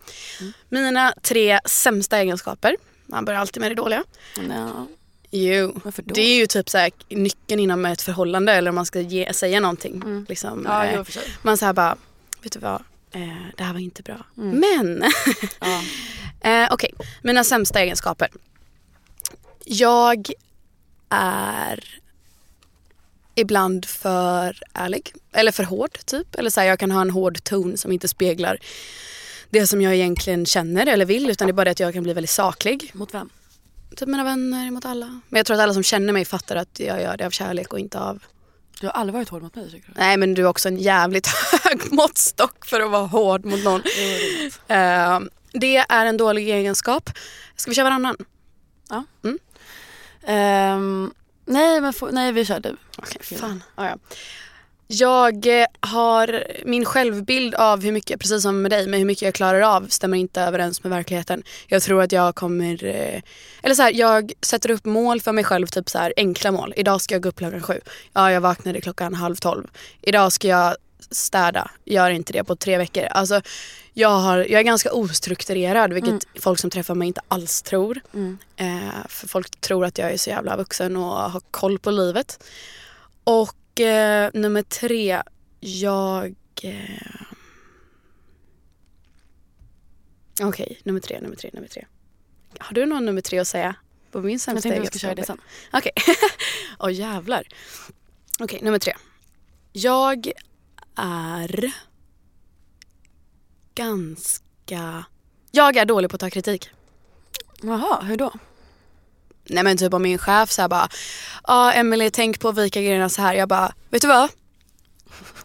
[0.68, 2.76] Mina tre sämsta egenskaper.
[3.06, 4.04] Man börjar alltid med det dåliga.
[4.48, 4.86] Ja,
[5.30, 5.80] Jo.
[5.84, 6.14] varför då?
[6.14, 9.32] Det är ju typ så här, nyckeln inom ett förhållande eller om man ska ge,
[9.32, 10.26] säga någonting.
[10.28, 11.02] Liksom, ja, eh,
[11.42, 11.96] man säger bara,
[12.42, 14.26] vet du vad, eh, det här var inte bra.
[14.36, 14.60] Mm.
[14.60, 15.02] Men,
[15.60, 15.82] Ja.
[16.50, 18.28] eh, okej, mina sämsta egenskaper.
[19.64, 20.30] Jag
[21.08, 22.01] är
[23.34, 25.12] ibland för ärlig.
[25.32, 26.34] Eller för hård typ.
[26.34, 28.58] Eller så här, jag kan ha en hård ton som inte speglar
[29.50, 31.30] det som jag egentligen känner eller vill.
[31.30, 32.90] Utan det är bara det att jag kan bli väldigt saklig.
[32.94, 33.30] Mot vem?
[33.96, 35.06] Typ mina vänner, mot alla.
[35.06, 37.72] Men jag tror att alla som känner mig fattar att jag gör det av kärlek
[37.72, 38.22] och inte av...
[38.80, 39.94] Du har aldrig varit hård mot mig tycker du?
[39.96, 41.26] Nej men du är också en jävligt
[41.62, 43.82] hög måttstock för att vara hård mot någon.
[44.68, 45.20] Eh,
[45.52, 47.10] det är en dålig egenskap.
[47.56, 48.16] Ska vi köra varannan?
[50.26, 51.12] Ehm,
[51.44, 52.76] nej, men nej, vi kör du.
[53.02, 53.62] Okej, fan.
[53.76, 53.96] Ja, ja.
[54.86, 59.22] Jag eh, har min självbild av hur mycket, precis som med dig, med hur mycket
[59.22, 61.42] jag klarar av stämmer inte överens med verkligheten.
[61.66, 63.22] Jag tror att jag kommer, eh,
[63.62, 66.74] eller så här, jag sätter upp mål för mig själv, typ så här enkla mål.
[66.76, 67.80] Idag ska jag gå upp klockan sju.
[68.12, 69.66] Ja, jag vaknade klockan halv tolv.
[70.02, 70.76] Idag ska jag
[71.10, 71.70] städa.
[71.84, 73.04] Gör inte det på tre veckor.
[73.04, 73.40] Alltså,
[73.92, 78.00] jag, har, jag är ganska ostrukturerad, vilket folk som träffar mig inte alls tror.
[78.14, 78.38] Mm.
[78.56, 82.38] Eh, för folk tror att jag är så jävla vuxen och har koll på livet.
[83.24, 85.22] Och eh, nummer tre,
[85.60, 86.34] jag...
[86.62, 87.22] Eh...
[90.42, 91.86] Okej, nummer tre, nummer tre, nummer tre.
[92.58, 93.74] Har du någon nummer tre att säga?
[94.10, 95.40] På min Jag tänkte att vi ska köra det sen.
[95.72, 95.92] Okej.
[96.78, 97.46] Åh jävlar.
[98.40, 98.94] Okej, nummer tre.
[99.72, 100.32] Jag
[100.96, 101.72] är
[103.74, 105.04] ganska...
[105.50, 106.70] Jag är dålig på att ta kritik.
[107.62, 108.32] Jaha, hur då?
[109.44, 110.88] Nej men typ om min chef så här bara,
[111.46, 113.34] ja Emily tänk på att vika grejerna så här.
[113.34, 114.28] Jag bara, vet du vad?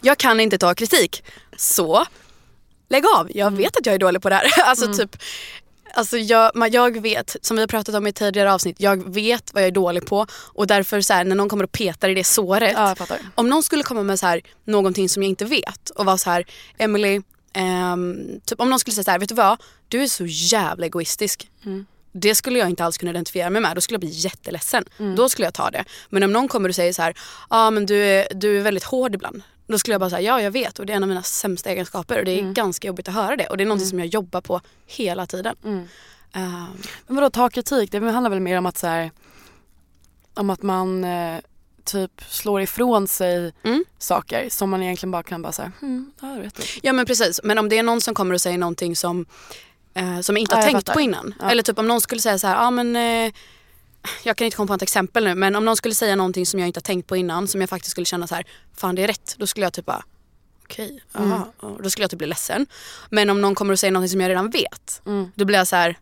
[0.02, 1.24] Jag kan inte ta kritik.
[1.58, 2.06] Så
[2.90, 4.64] lägg av, jag vet att jag är dålig på det här.
[4.66, 5.18] alltså typ,
[5.94, 9.64] alltså jag, jag vet, som vi har pratat om i tidigare avsnitt, jag vet vad
[9.64, 12.24] jag är dålig på och därför så här, när någon kommer och petar i det
[12.24, 12.74] såret.
[12.76, 12.96] Ja.
[13.36, 16.30] Om någon skulle komma med så här, någonting som jag inte vet och vara så
[16.30, 16.46] här,
[16.78, 17.22] Emily,
[17.54, 19.62] ehm, typ om någon skulle säga så här, vet du vad?
[19.88, 21.50] Du är så jävla egoistisk.
[22.22, 23.76] Det skulle jag inte alls kunna identifiera mig med.
[23.76, 24.84] Då skulle jag bli jätteledsen.
[25.16, 25.84] Då skulle jag ta det.
[26.10, 28.62] Men om någon kommer och säger så här, ja ah, men du är, du är
[28.64, 29.42] väldigt hård ibland.
[29.68, 31.70] Då skulle jag bara säga, ja jag vet och det är en av mina sämsta
[31.70, 33.48] egenskaper och det är ganska jobbigt att höra det.
[33.48, 35.56] Och det är någonting som jag jobbar på hela tiden.
[36.34, 36.68] Ehm,
[37.08, 37.92] Men vadå ta kritik?
[37.92, 39.12] Det handlar väl mer om att så här,
[40.34, 41.38] om att man eh,
[41.84, 43.86] typ slår ifrån sig Mm.
[43.98, 46.64] saker som man egentligen bara kan bara säga, hmm, ja jag vet det.
[46.84, 49.26] Ja men precis, men om det är någon som kommer och säger någonting som,
[49.98, 50.94] eh, som jag inte har Ja, tänkt fattar.
[50.94, 51.34] på innan.
[51.40, 51.52] Ja.
[51.52, 53.34] Eller typ om någon skulle säga så här, ja men eh,
[54.24, 56.60] jag kan inte komma på ett exempel nu men om någon skulle säga någonting som
[56.60, 58.46] jag inte har tänkt på innan som jag faktiskt skulle känna så här,
[58.78, 59.36] fan det är rätt.
[59.38, 60.04] Då skulle jag typ bara,
[60.64, 61.32] okej, Mm.
[61.34, 61.48] aha.
[61.60, 62.68] Och Då skulle jag typ bli ledsen.
[63.10, 65.32] Men om någon kommer och säger någonting som jag redan vet, Mm.
[65.36, 66.00] då blir jag så här,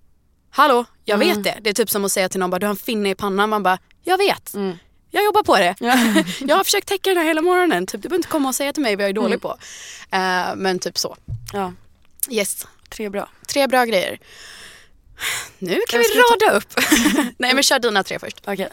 [0.49, 1.27] hallå, jag Mm.
[1.27, 1.57] vet det.
[1.61, 3.49] Det är typ som att säga till någon, bara, du har en finne i pannan.
[3.49, 4.53] Man bara, jag vet.
[4.53, 4.77] Mm.
[5.11, 5.75] Jag jobbar på det.
[6.39, 7.87] jag har försökt täcka den här hela morgonen.
[7.87, 9.39] Typ, du behöver inte komma och säga till mig vad jag är dålig Mm.
[9.39, 9.57] på.
[10.11, 11.15] Eh, men typ så.
[11.53, 11.73] Ja,
[12.29, 13.29] Yes, tre bra.
[13.47, 14.19] tre bra grejer.
[15.59, 16.73] Nu kan vi ska ta- rada upp.
[17.37, 18.41] Nej men kör dina tre först.
[18.47, 18.69] Okej.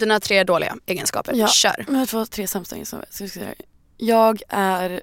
[0.00, 1.34] Dina tre dåliga egenskaper.
[1.34, 1.48] Ja.
[1.48, 1.84] Kör.
[1.88, 3.54] Men jag får tre sämsta egenskaper.
[3.96, 5.02] Jag är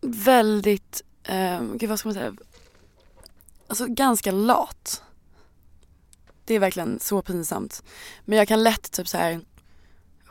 [0.00, 2.34] väldigt, eh, gud vad ska man säga,
[3.68, 5.02] alltså ganska lat.
[6.44, 7.82] Det är verkligen så pinsamt.
[8.24, 9.40] Men jag kan lätt typ så här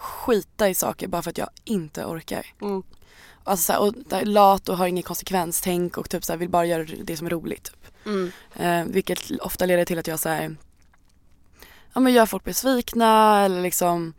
[0.04, 2.46] skita i saker bara för att jag inte orkar.
[2.62, 2.84] Mm.
[3.44, 6.50] Alltså så här, och där, lat och har ingen konsekvenstänk och typ så här, vill
[6.50, 7.64] bara göra det som är roligt.
[7.64, 8.06] Typ.
[8.06, 8.32] Mm.
[8.56, 10.56] Eh, vilket ofta leder till att jag så här,
[11.94, 14.14] ja, men gör folk besvikna eller liksom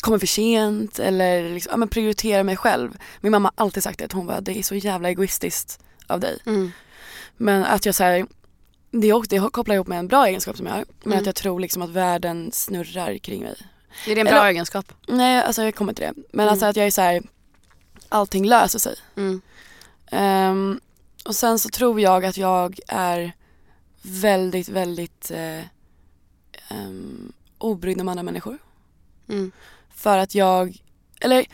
[0.00, 2.98] kommer för sent eller liksom, ja, men prioriterar mig själv.
[3.20, 6.20] Min mamma har alltid sagt det, att hon bara, det är så jävla egoistiskt av
[6.20, 6.38] dig.
[6.46, 6.70] Mm.
[7.36, 8.26] Men att jag säger
[8.90, 10.84] det, också- det kopplar ihop med en bra egenskap som jag har.
[11.02, 11.18] Men Mm.
[11.18, 13.56] att jag tror liksom att världen snurrar kring mig.
[14.06, 14.92] Är det en bra Eller- egenskap?
[15.08, 16.12] Nej, alltså jag kommer till det.
[16.32, 16.52] Men Mm.
[16.52, 17.22] alltså att jag är så här,
[18.08, 18.96] allting löser sig.
[19.16, 19.40] Mm.
[20.10, 20.80] Ehm,
[21.24, 23.32] och sen så tror jag att jag är
[24.02, 25.64] väldigt, väldigt eh,
[26.70, 28.58] um, obrydd om andra människor.
[29.28, 29.52] Mm.
[29.94, 30.76] För att jag,
[31.20, 31.44] eller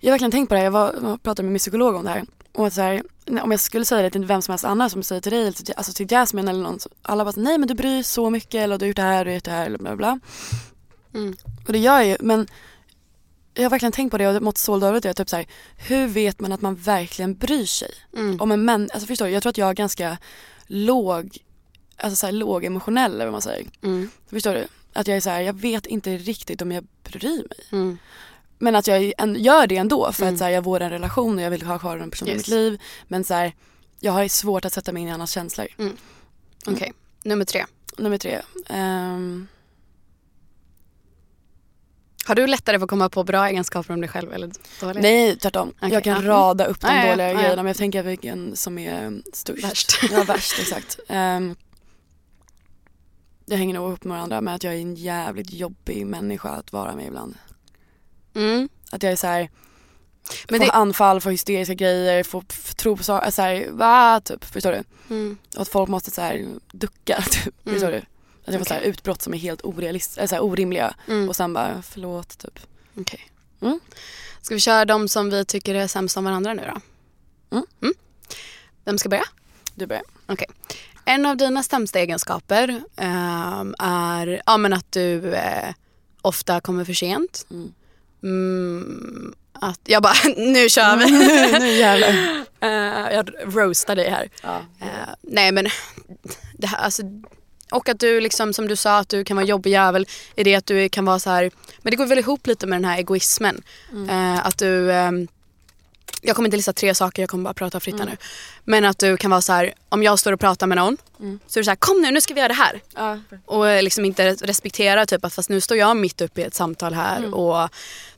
[0.00, 2.04] jag har verkligen tänkt på det här, jag, var, jag pratade med min psykolog om
[2.04, 2.24] det här.
[2.52, 3.02] Och att så här,
[3.42, 5.92] om jag skulle säga det till vem som helst annan som säger till dig, alltså
[5.92, 8.88] till Jasmine eller någon, alla bara nej men du bryr så mycket eller du har
[8.88, 10.20] gjort det här, har gjort det här eller bla bla.
[11.14, 11.36] Mm.
[11.66, 12.46] Och det gör jag ju men
[13.54, 15.04] jag har verkligen tänkt på det och mått så dåligt.
[15.04, 15.46] Jag typ så här,
[15.76, 17.90] hur vet man att man verkligen bryr sig?
[18.16, 18.40] Mm.
[18.40, 20.18] Om en män, alltså förstår du, jag tror att jag är ganska
[20.66, 21.38] låg,
[21.96, 23.66] alltså så här, låg emotionell eller vad man säger.
[23.82, 24.10] Mm.
[24.30, 24.66] Förstår du?
[24.92, 27.58] Att jag är så här, jag vet inte riktigt om jag bryr mig.
[27.72, 27.98] Mm.
[28.58, 29.02] Men att jag
[29.36, 30.34] gör det ändå för Mm.
[30.34, 32.32] att så här, jag vårdar en relation och jag vill ha kvar den personen i
[32.36, 32.38] Yes.
[32.48, 32.80] mitt liv.
[33.08, 33.54] Men så här,
[34.00, 35.66] jag har svårt att sätta mig in i andras känslor.
[36.66, 37.64] Okej, nummer tre.
[37.98, 38.40] Nummer tre.
[38.68, 39.48] ehm,
[42.24, 45.02] Har du lättare för att komma på bra egenskaper om dig själv eller dåliga?
[45.02, 45.72] nej, tvärtom.
[45.76, 46.28] Okej, jag kan ja.
[46.30, 47.10] rada upp de ja.
[47.10, 47.34] dåliga ja.
[47.40, 49.64] grejerna men jag tänker vilken som är störst.
[49.64, 49.98] Värst.
[50.12, 50.98] Ja, värst exakt.
[51.08, 51.56] Um,
[53.46, 56.72] jag hänger nog upp med varandra med att jag är en jävligt jobbig människa att
[56.72, 57.34] vara med ibland.
[58.34, 58.68] Mm.
[58.90, 59.50] Att jag är så här,
[60.50, 62.42] Men får det- anfall, får hysteriska grejer, får
[62.74, 64.20] tro på saker, så här, va?
[64.20, 64.84] Typ, förstår du?
[65.14, 65.36] Mm.
[65.56, 67.74] Och att folk måste så här ducka, typ, Mm.
[67.74, 68.02] förstår du?
[68.52, 68.90] Jag får så här Okej.
[68.90, 71.28] utbrott som är helt orealistiska, eller så orimliga Mm.
[71.28, 72.58] och sen bara förlåt typ.
[73.00, 73.20] Okej.
[73.62, 73.80] Mm.
[74.42, 76.80] Ska vi köra de som vi tycker är sämst om varandra nu då?
[77.56, 77.94] Mm.
[78.84, 79.24] Vem ska börja?
[79.74, 80.04] Du börjar.
[80.26, 80.46] Okej.
[81.04, 85.74] En av dina sämsta egenskaper ehm, är ja, men att du eh,
[86.22, 87.46] ofta kommer för sent.
[87.50, 87.72] Mm.
[88.22, 91.10] Mm, att jag bara, nu kör vi.
[91.58, 92.42] nu jävlar.
[92.62, 94.30] Eh, jag roastar dig här.
[94.42, 94.56] Ja.
[94.80, 95.66] Eh, nej men,
[96.58, 97.02] det här, alltså,
[97.72, 100.06] och att du liksom som du sa att du kan vara jobbig jävel
[100.36, 101.50] i det att du kan vara så här,
[101.82, 103.62] men det går väl ihop lite med den här egoismen.
[104.10, 105.28] Eh, att du, ehm,
[106.22, 108.16] jag kommer inte lista tre saker, jag kommer bara prata fritt här nu.
[108.64, 110.96] Men att du kan vara så här, om jag står och pratar med någon
[111.46, 112.80] så är du så här, kom nu, nu ska vi göra det här.
[112.94, 113.18] Ja.
[113.46, 116.54] Och eh, liksom inte respektera typ att fast nu står jag mitt uppe i ett
[116.54, 117.68] samtal här och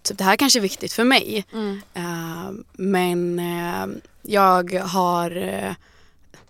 [0.02, 1.44] typ det här kanske är viktigt för mig.
[1.94, 3.86] Eh, men eh,
[4.22, 5.72] jag har eh,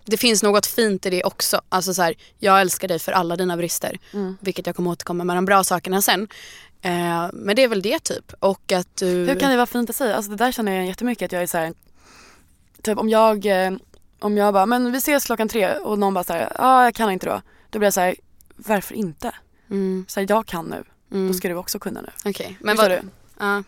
[0.05, 1.61] det finns något fint i det också.
[1.69, 3.97] Alltså så här, jag älskar dig för alla dina brister.
[4.39, 6.27] Vilket jag kommer återkomma med de bra sakerna sen.
[6.81, 8.33] Eh, men det är väl det typ.
[8.39, 9.05] Och att du...
[9.05, 10.15] Hur kan det vara fint att säga?
[10.15, 11.73] Alltså det där känner jag jättemycket att jag är så här,
[12.81, 13.73] typ om jag, eh,
[14.19, 16.95] om jag bara, men vi ses klockan tre och någon bara så ja ah, jag
[16.95, 17.41] kan inte då.
[17.69, 18.15] Då blir jag så här,
[18.55, 19.31] varför inte?
[19.69, 21.27] Mm, Så här, jag kan nu, mm.
[21.27, 22.09] då ska du också kunna nu.
[22.25, 23.01] Okej, men Förstår vad...
[23.03, 23.09] du?
[23.39, 23.63] Ja,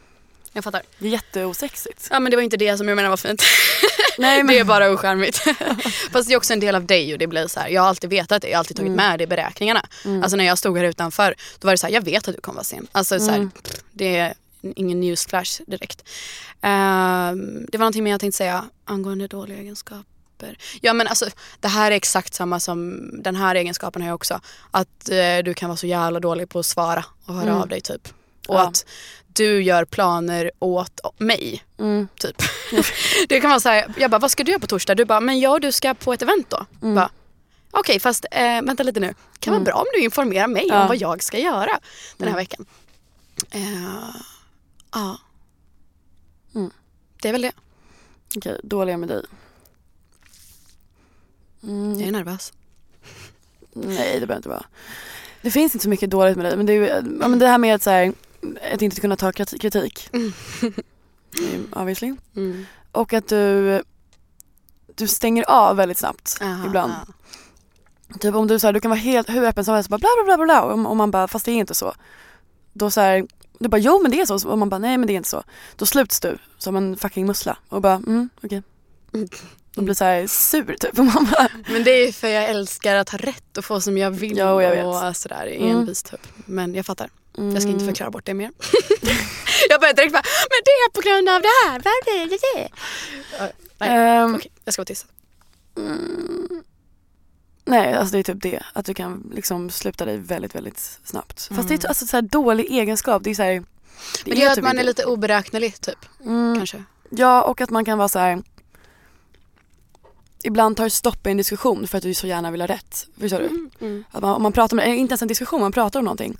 [0.58, 0.82] jag fattar.
[1.00, 2.08] Det är jätteosexigt.
[2.12, 3.44] Ja men det var inte det som jag menar var fint.
[4.18, 5.38] Nej Det är bara ocharmigt.
[6.12, 7.90] Fast det är också en del av dig och det blir så här, jag har
[7.90, 8.96] alltid vetat det, jag har alltid tagit Mm.
[9.10, 9.82] med det i beräkningarna.
[10.24, 12.42] Alltså när jag stod här utanför, då var det så här, jag vet att du
[12.42, 12.88] kommer vara sen.
[12.92, 13.52] Alltså så här, Mm.
[13.52, 14.34] pff, det är
[14.76, 16.04] ingen newsflash direkt.
[16.62, 20.58] Ehm, det var någonting mer jag tänkte säga angående dåliga egenskaper.
[20.82, 21.26] Ja men alltså
[21.60, 24.42] det här är exakt samma som den här egenskapen har jag också.
[24.72, 27.62] Att eh, du kan vara så jävla dålig på att svara och höra Mm.
[27.62, 28.08] av dig typ.
[28.48, 28.68] Och Ja.
[28.68, 28.86] att
[29.38, 31.64] du gör planer åt mig.
[31.80, 32.08] Mm.
[32.16, 32.36] Typ.
[33.30, 34.96] det kan vara så här, jag bara vad ska du göra på torsdag?
[34.96, 36.66] Du bara men jag och du ska på ett event då.
[36.82, 36.96] Mm.
[36.96, 37.10] Bara,
[37.72, 39.14] Okej fast eh, vänta lite nu.
[39.40, 40.82] Kan vara bra om du informerar mig Ja.
[40.82, 41.80] om vad jag ska göra
[42.18, 42.36] den här Mm.
[42.36, 42.66] veckan.
[43.52, 44.16] Eh,
[44.94, 45.18] ja.
[46.56, 46.72] Mm.
[47.22, 47.52] Det är väl det.
[48.38, 49.24] Okej, dåliga med dig.
[51.64, 52.00] Mm.
[52.00, 52.54] Jag är nervös.
[53.74, 54.66] Nej det behöver inte vara.
[55.42, 57.76] Det finns inte så mycket dåligt med dig men det, är, men det här med
[57.76, 58.14] att, så här,
[58.74, 60.10] att inte kunna ta kriti- kritik.
[60.14, 60.34] Mm.
[61.40, 62.16] Mm, Obviously.
[62.36, 62.66] Mm.
[62.92, 63.84] Och att du,
[64.96, 66.94] du stänger av väldigt snabbt Aha, ibland.
[68.08, 68.18] ja.
[68.20, 70.10] Typ om du, så här, du kan vara helt hur öppen som helst bara bla
[70.26, 71.94] bla bla bla, och och man bara fast det är inte så.
[72.74, 73.28] Då så här,
[73.60, 75.30] du bara jo men det är så och man bara nej men det är inte
[75.30, 75.44] så.
[75.76, 78.64] Då sluts du som en fucking mussla och bara mm okej.
[79.14, 79.28] Mm.
[79.76, 82.96] Och blir så här sur typ och man bara Men det är för jag älskar
[82.96, 84.86] att ha rätt och få som jag vill Jo, jag vet.
[84.86, 85.78] och sådär Mm.
[85.78, 86.28] envis typ.
[86.46, 87.10] Men jag fattar.
[87.38, 88.52] Jag ska inte mm, förklara bort det mer.
[89.70, 91.80] jag börjar direkt bara, men det är på grund av det här.
[91.80, 92.38] Det?
[92.38, 92.70] det?
[93.40, 95.06] Ja, Nej, ehm, okej, jag ska vara tyst.
[95.78, 96.64] Mm.
[97.66, 98.64] Nej, alltså det är typ det.
[98.74, 101.50] Att du kan liksom sluta dig väldigt, väldigt snabbt.
[101.56, 103.24] Fast det är alltså så här dålig egenskap.
[103.24, 103.66] Det är så här, Mm.
[104.26, 105.98] Men det gör att typ man inte- är lite oberäknelig typ.
[106.26, 106.84] Mm, Kanske.
[107.10, 108.44] Ja, och att man kan vara så här.
[110.44, 113.08] Ibland tar det stopp i en diskussion för att du så gärna vill ha rätt.
[113.20, 113.70] Förstår du?
[113.86, 114.04] Mm.
[114.12, 116.38] Att man, om man pratar om, inte ens en diskussion, man pratar om någonting.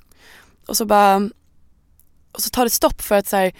[0.68, 1.30] Och så bara,
[2.32, 3.52] och så tar det stopp för att så här,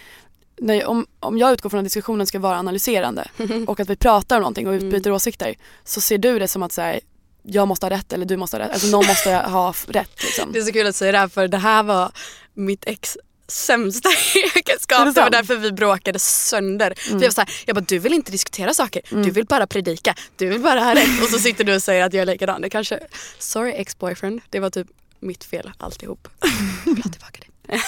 [0.61, 3.27] när, om, om jag utgår från att diskussionen ska vara analyserande
[3.67, 6.71] och att vi pratar om någonting och utbyter åsikter så ser du det som att
[6.71, 6.99] så här,
[7.43, 8.71] jag måste ha rätt eller du måste ha rätt.
[8.71, 10.51] Alltså någon måste ha rätt liksom.
[10.51, 12.11] Det är så kul att säga det här för det här var
[12.53, 13.17] mitt ex
[13.47, 14.09] sämsta
[14.55, 15.05] egenskap.
[15.05, 16.93] det Det var därför vi bråkade sönder.
[16.97, 19.67] För jag var så här, jag bara du vill inte diskutera saker, du vill bara
[19.67, 21.23] predika, du vill bara ha rätt.
[21.23, 22.61] Och så sitter du och säger att jag är likadan.
[22.61, 22.99] Det kanske,
[23.39, 24.87] sorry ex-boyfriend, det var typ
[25.19, 26.27] mitt fel alltihop.
[26.85, 27.79] Jag vill ha tillbaka det.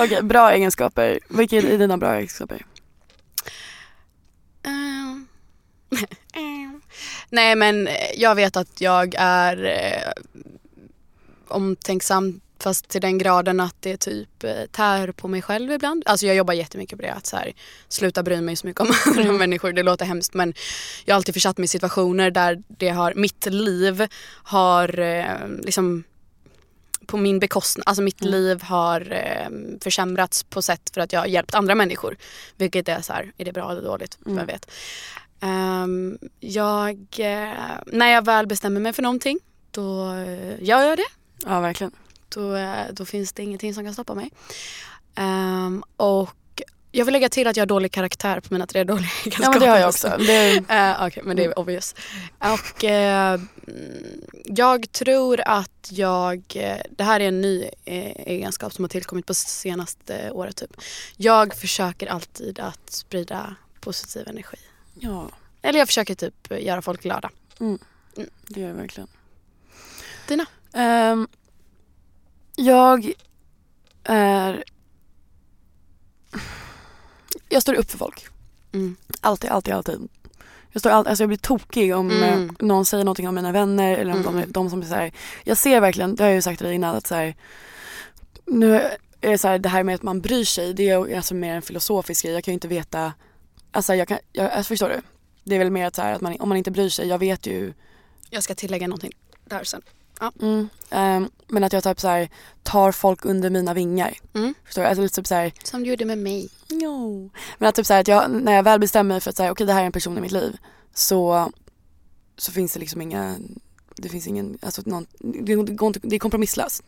[0.00, 1.20] Okej, bra egenskaper.
[1.28, 2.66] Vilka är dina bra egenskaper?
[4.62, 5.26] Ehm.
[7.30, 10.12] Nej men jag vet att jag är eh,
[11.48, 16.02] omtänksam fast till den graden att det typ eh, tär på mig själv ibland.
[16.06, 17.52] Alltså jag jobbar jättemycket på det att så här,
[17.88, 19.72] sluta bry mig så mycket om andra människor.
[19.72, 20.54] Det låter hemskt men
[21.04, 24.06] jag har alltid försatt mig i situationer där det har, mitt liv
[24.42, 26.04] har eh, liksom
[27.06, 31.26] på min bekostnad, alltså mitt liv har eh, försämrats på sätt för att jag har
[31.26, 32.16] hjälpt andra människor.
[32.56, 34.18] Vilket är så här, är det bra eller dåligt?
[34.24, 34.70] Vem vet.
[35.40, 39.38] Ehm, jag, eh, när jag väl bestämmer mig för någonting
[39.70, 41.08] då eh, gör jag det.
[41.46, 41.92] Ja, verkligen.
[42.28, 44.30] Då, eh, då finns det ingenting som kan stoppa mig.
[45.14, 46.62] Ehm, och
[46.92, 49.42] jag vill lägga till att jag har dålig karaktär på mina tre dåliga egenskaper.
[49.44, 50.16] Ja men det har jag också.
[50.18, 51.94] Det, Eh, Okej, men det är obvious.
[52.38, 53.48] Och mm,
[54.44, 56.42] jag tror att jag,
[56.90, 60.70] det här är en ny egenskap som har tillkommit på senaste året typ.
[61.16, 64.56] Jag försöker alltid att sprida positiv energi.
[64.94, 65.30] ja,
[65.62, 67.30] Eller jag försöker typ göra folk glada.
[68.46, 69.08] det gör jag verkligen.
[70.28, 70.46] Dina?
[70.72, 71.28] Ehm,
[72.58, 73.12] jag
[74.04, 74.64] är...
[77.48, 78.26] Jag står upp för folk.
[78.72, 78.96] Mm.
[79.20, 80.08] Alltid, alltid, alltid.
[80.72, 82.48] Jag, står all, alltså jag blir tokig om Mm.
[82.48, 84.40] eh, någon säger någonting om mina vänner eller om Mm.
[84.40, 85.12] de, de som är så här.
[85.44, 87.34] Jag ser verkligen, det har jag ju sagt till dig innan, att så här,
[88.46, 88.74] nu
[89.20, 91.54] är det så här, det här med att man bryr sig, det är alltså mer
[91.54, 92.34] en filosofisk grej.
[92.34, 93.12] Jag kan ju inte veta,
[93.72, 95.00] alltså jag kan, jag, alltså förstår du?
[95.44, 97.18] Det är väl mer att, så här, att man, om man inte bryr sig, jag
[97.18, 97.72] vet ju
[98.30, 99.12] Jag ska tillägga någonting
[99.44, 99.82] där sen.
[100.42, 100.68] Mm.
[100.90, 102.28] Ehm, men att jag typ så här,
[102.62, 104.14] tar folk under mina vingar.
[104.34, 104.54] Mm.
[104.64, 104.88] Förstår du?
[104.88, 106.48] Alltså lite typ så här, Som du gjorde med mig.
[106.70, 107.30] no.
[107.58, 109.52] Men att typ så här, att jag, när jag väl bestämmer mig för att säga
[109.52, 110.56] okej det här är en person i mitt liv.
[110.94, 111.52] Så,
[112.36, 113.36] så finns det liksom inga,
[113.96, 116.82] det finns ingen, alltså någon, det, går inte, det är kompromisslöst.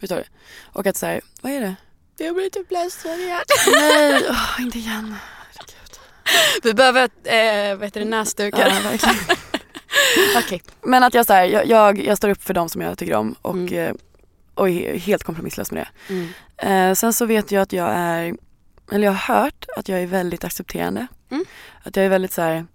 [0.00, 0.24] Förstår du?
[0.62, 1.74] Och att säga, vad är det?
[2.16, 3.40] Jag blir typ ledsen igen.
[3.72, 5.14] Nej, åh, inte igen.
[5.54, 5.98] Herregud.
[6.62, 7.10] Vi behöver
[8.00, 8.68] eh, näsdukar.
[8.68, 9.36] Ja, verkligen.
[10.38, 10.62] Okej.
[10.82, 13.14] Men att jag, så här, jag, jag, jag står upp för dem som jag tycker
[13.14, 13.74] om och, Mm.
[13.74, 13.94] eh,
[14.54, 16.14] och är helt kompromisslös med det.
[16.14, 16.28] Mm.
[16.90, 18.36] Eh, sen så vet jag att jag är,
[18.92, 21.06] eller jag har hört att jag är väldigt accepterande.
[21.30, 21.44] Mm.
[21.82, 22.66] Att jag är väldigt så här,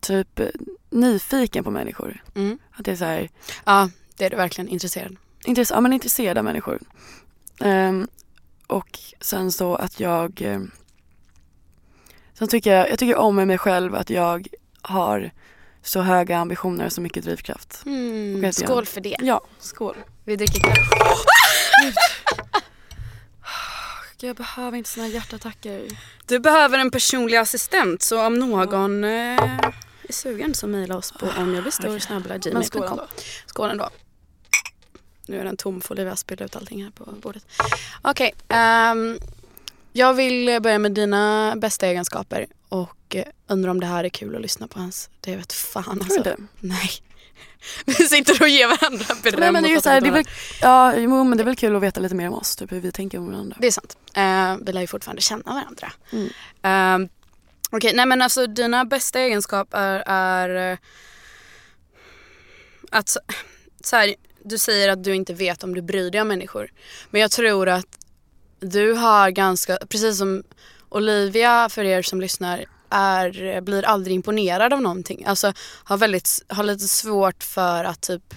[0.00, 0.46] typ eh,
[0.90, 2.22] nyfiken på människor.
[2.34, 2.58] Mm.
[2.72, 3.28] Att jag är så här,
[3.64, 5.16] Ja, det är du verkligen intresserad.
[5.44, 6.78] intress- ja, men intresserad av människor.
[7.60, 8.08] Ehm,
[8.66, 10.60] och sen så att jag, eh,
[12.38, 14.48] sen tycker jag, jag tycker om med mig själv att jag
[14.82, 15.30] har
[15.82, 17.82] så höga ambitioner och så mycket drivkraft.
[17.86, 18.44] Mm.
[18.44, 19.16] Jag- Skål för det.
[19.20, 19.96] Ja, skål.
[20.24, 20.82] Vi dricker kaffe.
[24.20, 25.88] Jag behöver inte såna här hjärtattacker.
[26.26, 31.26] Du behöver en personlig assistent så om någon eh, är sugen så mejla oss på
[31.26, 31.28] Okej.
[31.28, 33.06] Men skål omjagblisstor.gmail.com ändå.
[33.46, 33.88] Skål ändå.
[35.26, 37.46] nu är den tom för Olivia spiller ut allting här på bordet.
[38.02, 39.18] Okej, ehm,
[39.92, 44.36] jag vill börja med dina bästa egenskaper och eh, undrar om det här är kul
[44.36, 45.10] att lyssna på ens.
[45.20, 46.22] Det vet fan Tror alltså.
[46.22, 46.36] du det?
[46.60, 46.90] Nej.
[47.84, 49.40] Vi sitter och ger varandra beröm.
[49.40, 50.24] Nej, men det, är så här, det, är väl,
[50.60, 52.80] ja, jo, men det är väl kul att veta lite mer om oss, typ hur
[52.80, 53.56] vi tänker om varandra.
[53.60, 53.96] Det är sant.
[54.14, 55.92] Eh, vi lär ju fortfarande känna varandra.
[56.12, 57.02] Mm.
[57.02, 57.08] Eh,
[57.70, 60.78] Okej, nej men alltså dina bästa egenskaper är, är eh,
[62.90, 63.08] att
[63.84, 66.72] så här, du säger att du inte vet om du bryr dig om människor.
[67.10, 67.98] Men jag tror att
[68.60, 70.42] du har ganska, precis som
[70.94, 75.24] Olivia för er som lyssnar är, blir aldrig imponerad av någonting.
[75.26, 75.52] Alltså
[75.84, 78.34] har, väldigt, har lite svårt för att typ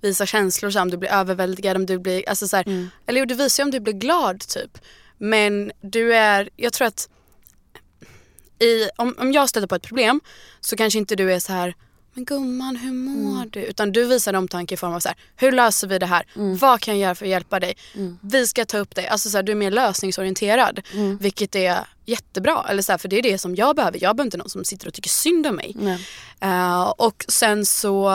[0.00, 3.26] visa känslor så om du blir överväldigad, om du blir, alltså så här, eller jo
[3.26, 4.78] du visar ju om du blir glad typ.
[5.18, 7.08] Men du är, jag tror att
[8.58, 10.20] i, om, om jag stöter på ett problem
[10.60, 11.74] så kanske inte du är så här
[12.14, 13.60] men gumman hur mår du?
[13.60, 16.26] Utan du visar omtanke i form av så här, hur löser vi det här?
[16.60, 17.74] Vad kan jag göra för att hjälpa dig?
[18.20, 19.06] Vi ska ta upp dig.
[19.06, 20.80] Alltså så här, du är mer lösningsorienterad.
[21.20, 22.66] Vilket är jättebra.
[22.68, 23.98] Eller så här, för det är det som jag behöver.
[24.02, 25.76] Jag behöver inte någon som sitter och tycker synd om mig.
[26.40, 28.08] Eh, och sen så,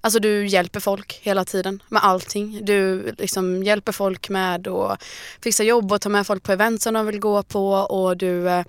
[0.00, 2.60] alltså du hjälper folk hela tiden med allting.
[2.64, 5.02] Du liksom hjälper folk med att
[5.40, 8.48] fixa jobb och ta med folk på event som de vill gå på och du
[8.48, 8.64] eh,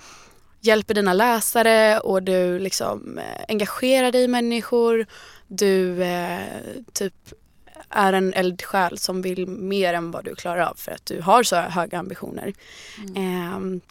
[0.65, 5.06] hjälper dina läsare och du liksom eh, engagerar dig i människor.
[5.47, 6.39] Du eh,
[6.93, 7.13] typ
[7.89, 11.43] är en eldsjäl som vill mer än vad du klarar av för att du har
[11.43, 12.54] så höga ambitioner.
[13.15, 13.82] Ehm,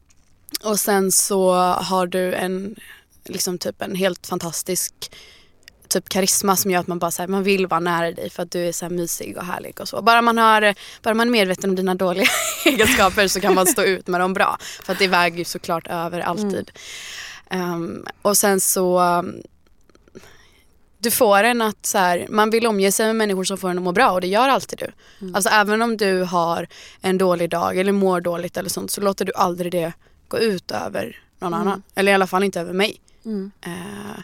[0.65, 2.77] och sen så har du en,
[3.25, 4.95] liksom typ en helt fantastisk
[5.94, 8.42] typ karisma som gör att man bara så här, man vill vara nära dig för
[8.42, 10.02] att du är så här mysig och härlig och så.
[10.02, 12.26] Bara man, har, bara man är medveten om dina dåliga
[12.64, 14.59] egenskaper så kan man stå ut med dem bra.
[14.83, 16.70] För att det väger ju såklart över alltid.
[17.50, 19.42] Ehm, och sen så um,
[20.98, 23.78] du får en att så här, man vill omge sig med människor som får en
[23.78, 24.92] att må bra och det gör alltid du.
[25.35, 26.66] Alltså även om du har
[27.00, 29.92] en dålig dag eller mår dåligt eller sånt så låter du aldrig det
[30.28, 31.83] gå ut över någon annan.
[31.94, 33.00] Eller i alla fall inte över mig.
[33.24, 33.50] Mm.
[33.61, 34.20] Eh,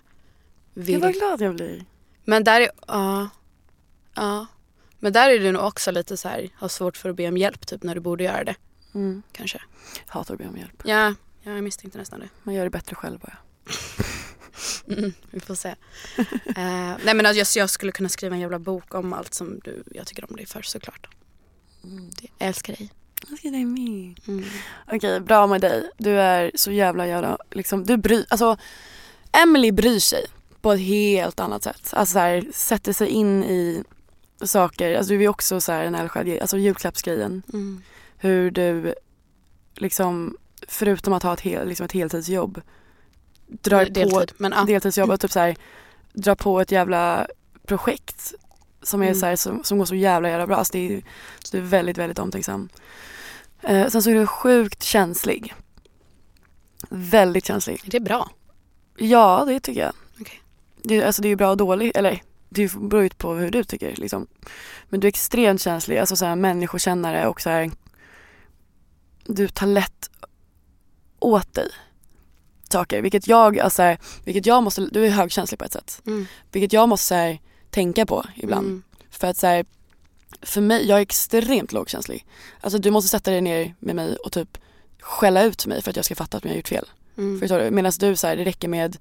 [0.87, 1.85] Gud vad glad jag blir.
[2.25, 3.29] men där är, ja,
[4.15, 4.47] ja.
[4.99, 7.37] Men där är du nog också lite så här, har svårt för att be om
[7.37, 8.55] hjälp typ när du borde göra det.
[8.95, 9.23] Mm.
[9.33, 9.61] Kanske.
[10.07, 10.83] Hatar att be om hjälp.
[10.85, 12.29] Ja, jag misstänkte nästan det.
[12.43, 13.37] Man gör det bättre själv bara.
[14.89, 15.69] Mm, vi får se.
[16.47, 19.61] Eh, nej men alltså, jag, jag skulle kunna skriva en jävla bok om allt som
[19.65, 21.07] du, jag tycker om dig för såklart.
[21.83, 22.91] Det, jag älskar dig.
[23.29, 24.21] Jag ska dig med.
[24.27, 24.45] Mm.
[24.93, 25.91] Okej, bra med dig.
[25.99, 28.57] Du är så jävla jävla, liksom, du bryr, alltså
[29.33, 30.27] Emily bryr sig
[30.61, 31.91] på ett helt annat sätt.
[31.93, 33.85] Alltså så här, sätter sig in i
[34.43, 37.43] saker, alltså du är också så här en eldsjäl, alltså julklappsgrejen.
[37.53, 37.83] Mm.
[38.17, 38.95] Hur du
[39.75, 40.37] liksom,
[40.69, 42.61] förutom att ha ett, hel, liksom ett heltidsjobb,
[43.47, 44.33] drar på Deltid.
[44.37, 44.65] Men ja.
[44.65, 45.57] deltidsjobb och typ så här,
[46.13, 47.27] dra på ett jävla
[47.67, 48.35] projekt
[48.83, 49.21] som är Mm.
[49.21, 50.57] så här, som, som går så jävla jävla bra.
[50.57, 51.03] Alltså det är,
[51.45, 52.69] så du är väldigt väldigt omtänksam.
[53.63, 55.55] Eh, sen så är du sjukt känslig.
[56.89, 57.83] Väldigt känslig.
[57.85, 58.31] Det är bra.
[58.97, 59.93] Ja det tycker jag.
[60.83, 63.65] Det, alltså det är ju bra och dåligt, eller det beror ju på hur du
[63.65, 64.27] tycker liksom.
[64.89, 67.71] Men du är extremt känslig, alltså så här människokännare och så här
[69.25, 70.11] du tar lätt
[71.19, 71.69] åt dig
[72.73, 73.03] saker.
[73.03, 76.03] Vilket jag, alltså, här, vilket jag måste, du är högkänslig på ett sätt.
[76.07, 76.27] Mm.
[76.53, 77.41] Vilket jag måste här,
[77.71, 78.67] tänka på ibland.
[78.67, 78.83] Mm.
[79.11, 79.65] För att så här,
[80.43, 82.27] för mig, jag är extremt lågkänslig.
[82.61, 84.59] Alltså du måste sätta dig ner med mig och typ
[85.01, 86.89] skälla ut mig för att jag ska fatta att jag har gjort fel.
[87.17, 87.41] Mm.
[87.41, 87.71] Förstår du?
[87.71, 88.97] Medan du så här, det räcker med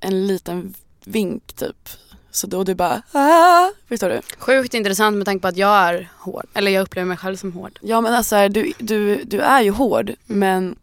[0.00, 1.88] en liten vink typ.
[2.30, 3.70] Så då du bara ah!
[3.88, 4.20] Förstår du?
[4.38, 6.46] Sjukt intressant med tanke på att jag är hård.
[6.54, 7.78] Eller jag upplever mig själv som hård.
[7.82, 10.38] Ja men alltså du, du, du är ju hård Mm.
[10.38, 10.76] men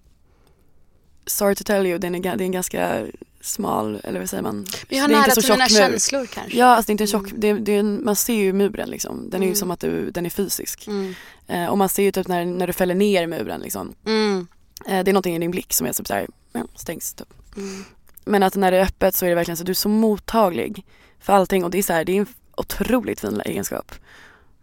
[1.26, 3.06] sorry to tell you, är, det är en ganska
[3.42, 4.56] smal, eller vad säger man?
[4.90, 6.58] Men jag har nära till mina känslor kanske.
[6.58, 8.90] Ja alltså det är inte en tjock, det, det är en, man ser ju muren
[8.90, 9.30] liksom.
[9.30, 9.56] Den är ju Mm.
[9.56, 10.88] som att du, den är fysisk.
[10.88, 11.14] Mm.
[11.48, 13.94] Eh, och man ser ju typ när, när du fäller ner muren liksom.
[14.06, 14.48] Mm.
[14.86, 17.34] Eh, det är någonting i din blick som är typ såhär, ja, stängs typ.
[18.28, 18.32] Mm.
[18.32, 20.86] Men att när det är öppet så är det verkligen så du är så mottaglig
[21.20, 23.96] för allting och det är så här, det är en otroligt fin egenskap.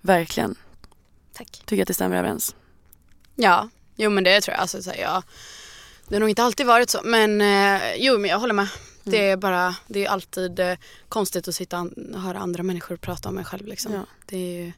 [0.00, 0.54] Verkligen.
[1.32, 1.62] Tack.
[1.66, 2.54] Tycker att det stämmer överens.
[3.34, 4.60] Ja, jo men det tror jag.
[4.60, 5.22] Alltså, så här, ja,
[6.08, 8.68] det har nog inte alltid varit så men eh, jo men jag håller med.
[9.06, 10.76] Det är bara, det är alltid eh,
[11.08, 13.92] konstigt att sitta och höra andra människor prata om mig själv liksom.
[13.92, 14.06] Ja.
[14.26, 14.72] Det är ju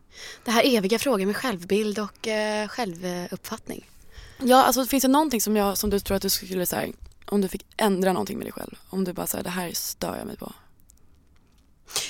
[0.44, 3.90] det här eviga frågan med självbild och eh, självuppfattning.
[4.38, 6.92] Ja, alltså finns det någonting som, jag, som du tror att du skulle säga
[7.26, 8.78] om du fick ändra någonting med dig själv?
[8.90, 10.52] Om du bara säger det här stör jag mig på.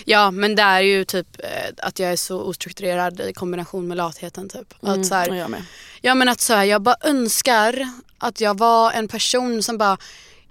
[0.04, 3.96] Ja men det är ju typ eh, att jag är så ostrukturerad i kombination med
[3.96, 4.74] latheten typ.
[4.80, 5.64] Att, så här, jag med.
[6.00, 7.88] Ja men att så här, jag bara önskar
[8.18, 9.98] att jag var en person som bara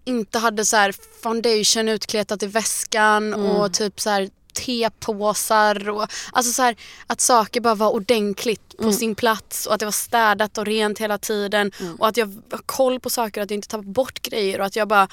[0.03, 6.53] inte hade så här foundation utkletat i väskan och typ så här tepåsar och alltså
[6.53, 6.75] så här,
[7.07, 10.99] att saker bara var ordentligt på sin plats och att det var städat och rent
[10.99, 14.59] hela tiden och att jag har koll på saker, att jag inte tappar bort grejer
[14.59, 15.07] och att jag bara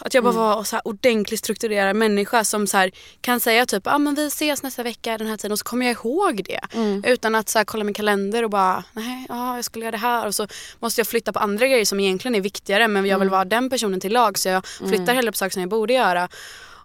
[0.00, 2.90] att jag bara var en så här ordentligt strukturerad människa som så här
[3.20, 5.52] kan säga typ ah, men vi ses nästa vecka den här tiden.
[5.52, 6.60] Och så kommer jag ihåg det.
[7.04, 9.98] Utan att så här, kolla min kalender och bara nej ja, jag skulle göra det
[9.98, 10.26] här.
[10.26, 10.46] Och så
[10.80, 13.70] måste jag flytta på andra grejer som egentligen är viktigare men jag vill vara den
[13.70, 16.28] personen till lag så jag flyttar hellre på saker som jag borde göra.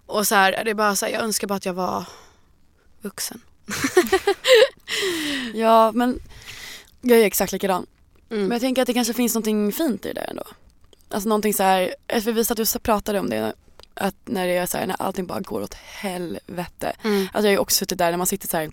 [0.09, 2.05] Och så här, det är bara så här, jag önskar bara att jag var
[3.01, 3.41] vuxen.
[5.53, 6.19] Ja men
[7.01, 7.85] jag är exakt likadan.
[8.29, 8.43] Mm.
[8.43, 10.43] Men jag tänker att det kanske finns någonting fint i det ändå.
[11.09, 13.53] Alltså någonting så här, för vi satt och pratade om det
[13.93, 16.95] att när det är så här, när allting bara går åt helvete.
[17.03, 17.21] Mm.
[17.21, 18.71] Alltså jag har ju också suttit där när man sitter så här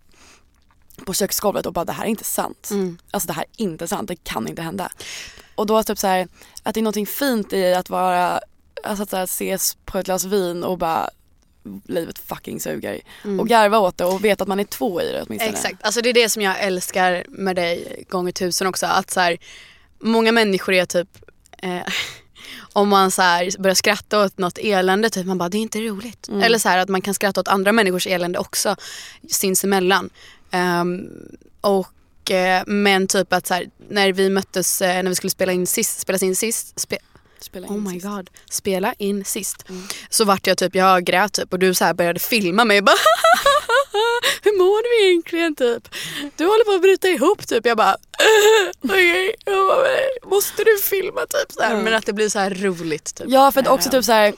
[1.04, 2.68] på köksgolvet och bara det här är inte sant.
[2.70, 2.98] Mm.
[3.10, 4.90] Alltså det här är inte sant, det kan inte hända.
[5.54, 6.28] Och då typ så här,
[6.62, 8.40] att det är någonting fint i att vara,
[8.82, 11.10] alltså att så här, ses på ett glas vin och bara
[11.84, 13.00] livet fucking suger.
[13.38, 15.52] Och garva åt det och veta att man är två i det åtminstone.
[15.52, 18.86] Exakt, alltså det är det som jag älskar med dig gånger tusen också.
[18.86, 19.38] Att så här,
[19.98, 21.08] många människor är typ
[21.62, 21.80] eh,
[22.72, 25.80] om man så här börjar skratta åt något elände, typ man bara det är inte
[25.80, 26.28] roligt.
[26.28, 28.76] Eller så här att man kan skratta åt andra människors elände också
[29.30, 30.10] sinsemellan.
[30.52, 31.10] Um,
[31.60, 35.52] och eh, men typ att så här, när vi möttes, eh, när vi skulle spela
[35.52, 36.98] in sist, spelas in sist, spe,
[37.40, 38.06] Spela oh my sist.
[38.06, 39.64] god, spela in sist.
[40.10, 42.96] Så vart jag typ, jag grät typ och du så här började filma mig bara
[44.42, 45.88] hur mår du egentligen typ?
[46.36, 47.66] Du håller på att bryta ihop typ.
[47.66, 47.96] Jag bara
[48.84, 51.76] okej, bara, måste du filma typ så här.
[51.76, 53.26] Men att det blir så här roligt typ.
[53.30, 54.34] Ja för att också typ så här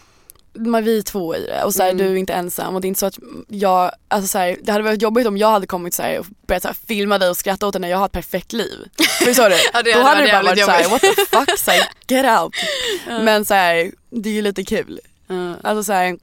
[0.84, 2.06] vi är två i det och så här, Mm.
[2.06, 4.72] du är inte ensam och det är inte så att jag, alltså så här, det
[4.72, 7.28] hade varit jobbigt om jag hade kommit så här och börjat så här, filma dig
[7.30, 8.78] och skratta åt dig när jag har ett perfekt liv.
[9.24, 9.56] Förstår du?
[9.72, 11.70] Ja, det Då hade det bara varit såhär what the fuck, så
[12.08, 12.54] get out.
[13.06, 15.00] Men så här, det är ju lite kul.
[15.26, 15.54] Ja.
[15.62, 16.16] Alltså så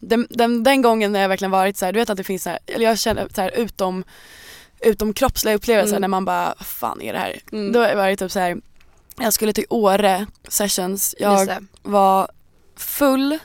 [0.00, 2.42] den, den, den gången när jag verkligen varit så här, du vet att det finns
[2.42, 4.04] så här, eller jag känner så utom,
[4.80, 6.00] utom kroppsliga upplevelser Mm.
[6.00, 7.38] när man bara, vad fan är det här?
[7.52, 7.72] Mm.
[7.72, 8.56] Då var det typ så här,
[9.18, 11.48] jag skulle till Åre sessions, jag
[11.82, 12.28] var
[12.76, 13.38] full,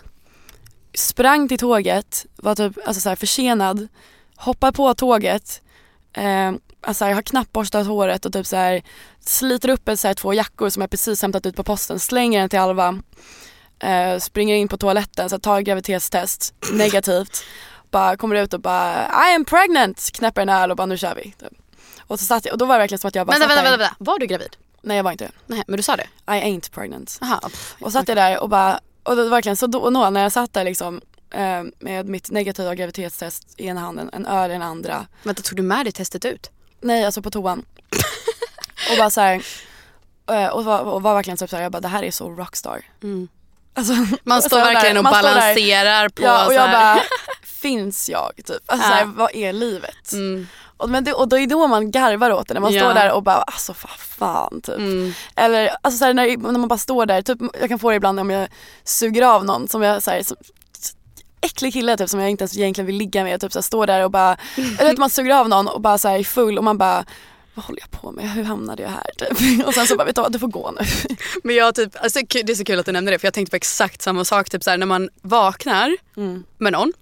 [0.94, 3.88] sprang till tåget, var typ alltså så här försenad,
[4.36, 5.62] hoppar på tåget,
[6.14, 8.84] eh, alltså jag har knappt borstat håret och typ så här
[9.20, 12.40] sliter upp ett, så här, två jackor som jag precis hämtat ut på posten, slänger
[12.40, 13.02] den till Alva,
[13.80, 17.44] eh, springer in på toaletten, så här, tar graviditetstest, negativt,
[17.92, 21.16] bara kommer ut och bara I am pregnant, knäpper en öl och bara nu kör
[21.16, 21.24] vi.
[21.24, 21.54] Typ.
[22.00, 23.78] Och, så satt jag, och då var det verkligen som att jag bara Vänta, vänta,
[23.78, 24.56] vänta, var du gravid?
[24.82, 25.32] Nej jag var inte det.
[25.46, 26.08] Nej, men du sa det?
[26.28, 27.20] I ain't pregnant.
[27.22, 27.50] Aha.
[27.80, 28.80] Och satt jag där och bara,
[29.10, 31.02] och det verkligen så då och då när jag satt där liksom
[31.34, 35.06] eh, med mitt negativa graviditetstest i ena handen, en öl i den andra.
[35.24, 36.50] Vänta, tog du med dig testet ut?
[36.82, 37.66] Nej alltså på toan.
[38.92, 39.42] och bara såhär,
[40.32, 42.82] eh, och var, och var verkligen typ såhär, jag bara det här är så rockstar.
[43.74, 43.94] Alltså,
[44.24, 46.96] Man och står så där- verkligen och balanserar på Ja och så jag här.
[46.96, 47.04] bara,
[47.44, 48.50] finns jag typ?
[48.66, 48.92] Alltså Ja.
[48.92, 50.12] såhär, vad är livet?
[50.14, 50.48] Mm.
[50.80, 52.82] Och, men det, och då är då man garvar åt det, när man Ja.
[52.82, 54.78] står där och bara alltså vad fan typ.
[54.78, 55.12] Mm.
[55.36, 58.20] Eller alltså såhär, när, när man bara står där, typ, jag kan få det ibland
[58.20, 58.48] om jag
[58.84, 60.38] suger av någon som jag såhär, som,
[61.42, 64.04] äcklig kille typ som jag inte ens egentligen vill ligga med, typ såhär, står där
[64.04, 64.38] och bara,
[64.80, 67.06] eller att man suger av någon och bara såhär är full och man bara
[67.54, 68.32] vad håller jag på med?
[68.32, 69.12] Hur hamnade jag här?
[69.18, 69.68] Typ.
[69.68, 70.86] Och sen så bara, vet du vad, du får gå nu.
[71.44, 73.50] Men jag typ, alltså, det är så kul att du nämnde det för jag tänkte
[73.50, 74.50] på exakt samma sak.
[74.50, 75.96] Typ så här, när man vaknar
[76.58, 76.94] med någon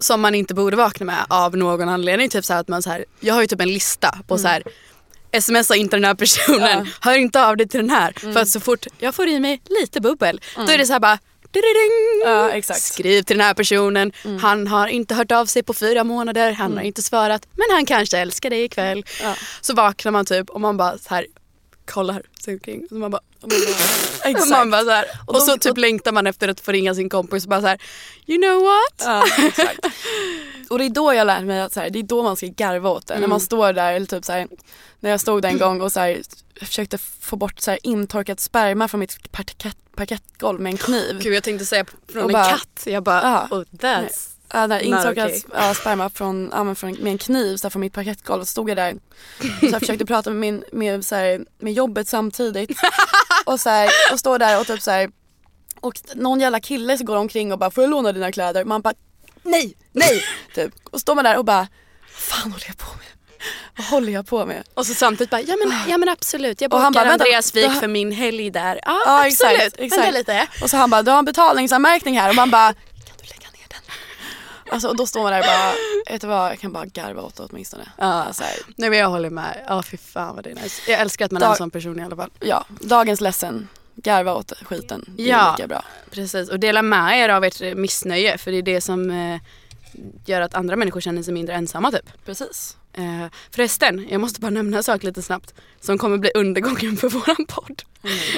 [0.00, 2.28] som man inte borde vakna med av någon anledning.
[2.28, 4.62] Typ så att man så här, jag har ju typ en lista på så här
[5.40, 8.12] smsa inte den här personen, hör inte av dig till den här.
[8.32, 11.00] För att så fort jag får i mig lite bubbel då är det så här
[11.00, 11.18] bara.
[12.24, 12.82] Ja, exakt.
[12.82, 16.76] Skriv till den här personen, han har inte hört av sig på fyra månader, han
[16.76, 19.04] har inte svarat men han kanske älskar dig ikväll.
[19.22, 19.34] Ja.
[19.60, 21.26] Så vaknar man typ och man bara så här
[21.90, 22.86] kollar sig omkring.
[22.90, 23.20] Och man bara,
[24.24, 24.50] Exakt.
[24.50, 27.08] man bara så här, och, då- så typ längtar man efter att få ringa sin
[27.08, 27.78] kompis och bara så här,
[28.26, 28.94] you know what?
[29.38, 29.78] Ja, exakt.
[30.70, 32.46] Och det är då jag lärt mig att så här, det är då man ska
[32.46, 33.18] garva åt det.
[33.18, 34.48] När man står där, eller typ så här,
[35.00, 36.22] när jag stod där en gång och så här,
[36.60, 41.18] försökte få bort så här, intorkat sperma från mitt parkett, parkettgolv med en kniv.
[41.22, 42.82] Gud jag tänkte säga från Och en bara- katt.
[42.86, 43.56] Jag bara, Ja.
[43.56, 45.40] oh that's Ja, där, okay.
[45.52, 48.40] ja, sperma från, ja, men från, med en kniv så här, från mitt parkettgolv.
[48.42, 48.94] Så stod jag där
[49.40, 52.70] och så här, försökte prata med, min, med, så här, med jobbet samtidigt.
[53.44, 55.10] och, så här, och står där och typ så här,
[55.80, 58.64] och någon jävla kille så går omkring och bara får jag låna dina kläder?
[58.64, 58.94] Man bara
[59.42, 60.22] nej, nej.
[60.54, 60.74] typ.
[60.90, 61.68] Och står man där och bara
[62.10, 63.06] fan håller jag på med?
[63.76, 64.62] Vad håller jag på med?
[64.74, 67.72] Och så samtidigt bara, ja men, ja, men absolut, jag han bokar bara, Andreas Wik
[67.80, 68.80] för min helg där.
[68.84, 70.14] Ja, Ja, absolut, exakt, exakt.
[70.14, 70.46] lite.
[70.62, 73.50] Och så han bara, du har en betalningsanmärkning här och man bara, kan du lägga
[73.50, 73.80] ner den?
[74.70, 75.72] Alltså och då står man där och bara,
[76.12, 77.88] vet du vad, jag kan bara garva åt det åtminstone.
[77.98, 78.04] Ja.
[78.04, 78.44] Alltså,
[78.76, 80.90] Nej men jag håller med, ja fy fan vad det är nice.
[80.90, 82.30] Jag älskar att man är en sån person i alla fall.
[82.40, 83.68] ja, dagens lesson.
[83.94, 85.04] garva åt skiten.
[85.16, 85.54] Det är Ja.
[85.58, 85.84] lika bra.
[86.10, 89.40] Precis, och dela med er av ert missnöje för det är det som eh,
[90.26, 92.24] gör att andra människor känner sig mindre ensamma typ.
[92.24, 92.76] Precis.
[92.92, 97.08] Eh, förresten, jag måste bara nämna en sak lite snabbt som kommer bli undergången för
[97.08, 97.82] våran podd.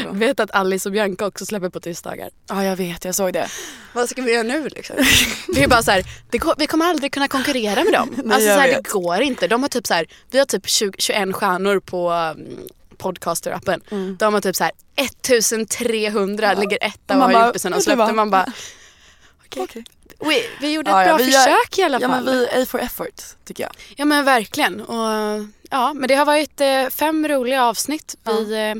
[0.04, 2.30] Mm, Vet att Alice och Bianca också släpper på tisdagar.
[2.48, 3.48] Ja jag vet, jag såg det.
[3.92, 4.96] Vad ska vi göra nu liksom?
[5.54, 8.08] Det är bara så här, det går, vi kommer aldrig kunna konkurrera med dem.
[8.24, 9.48] Nej, alltså jag så här, det går inte.
[9.48, 12.58] De har typ så här, vi har typ 20, 21 stjärnor på um,
[12.98, 13.80] podcaster-appen.
[13.90, 14.16] Mm.
[14.16, 17.80] De har typ så här 1300, ligger etta och Man har gjort det sen de
[17.80, 18.12] släppte.
[18.12, 18.46] Man bara,
[19.56, 19.84] Okej.
[20.28, 22.24] Vi, vi gjorde ett Ja, ja, bra gör- försök i alla Ja fall.
[22.24, 23.72] men vi är for effort tycker jag.
[23.96, 24.80] Ja men verkligen.
[24.80, 28.16] Och, ja, men det har varit eh, fem roliga avsnitt.
[28.24, 28.74] Vi eh,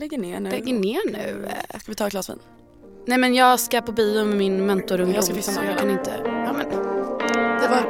[0.00, 0.50] Lägger ner nu.
[0.50, 1.48] lägger ner nu.
[1.70, 2.38] Ska vi ta ett glas vin?
[3.06, 5.90] Nej men jag ska på bio med min mentorungdom Jag ska fixa så jag kan
[5.90, 6.12] inte.
[6.24, 6.68] Ja, men,
[7.60, 7.82] Det var...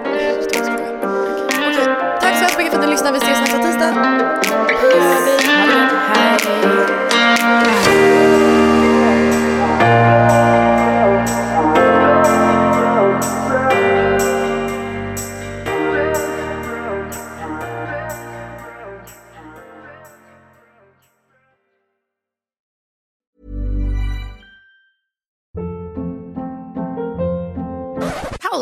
[1.51, 1.85] Okej,
[2.21, 3.13] tack så hemskt mycket för att ni lyssnade.
[3.19, 3.95] Vi ses nästa tisdag.
[9.91, 10.48] Hej.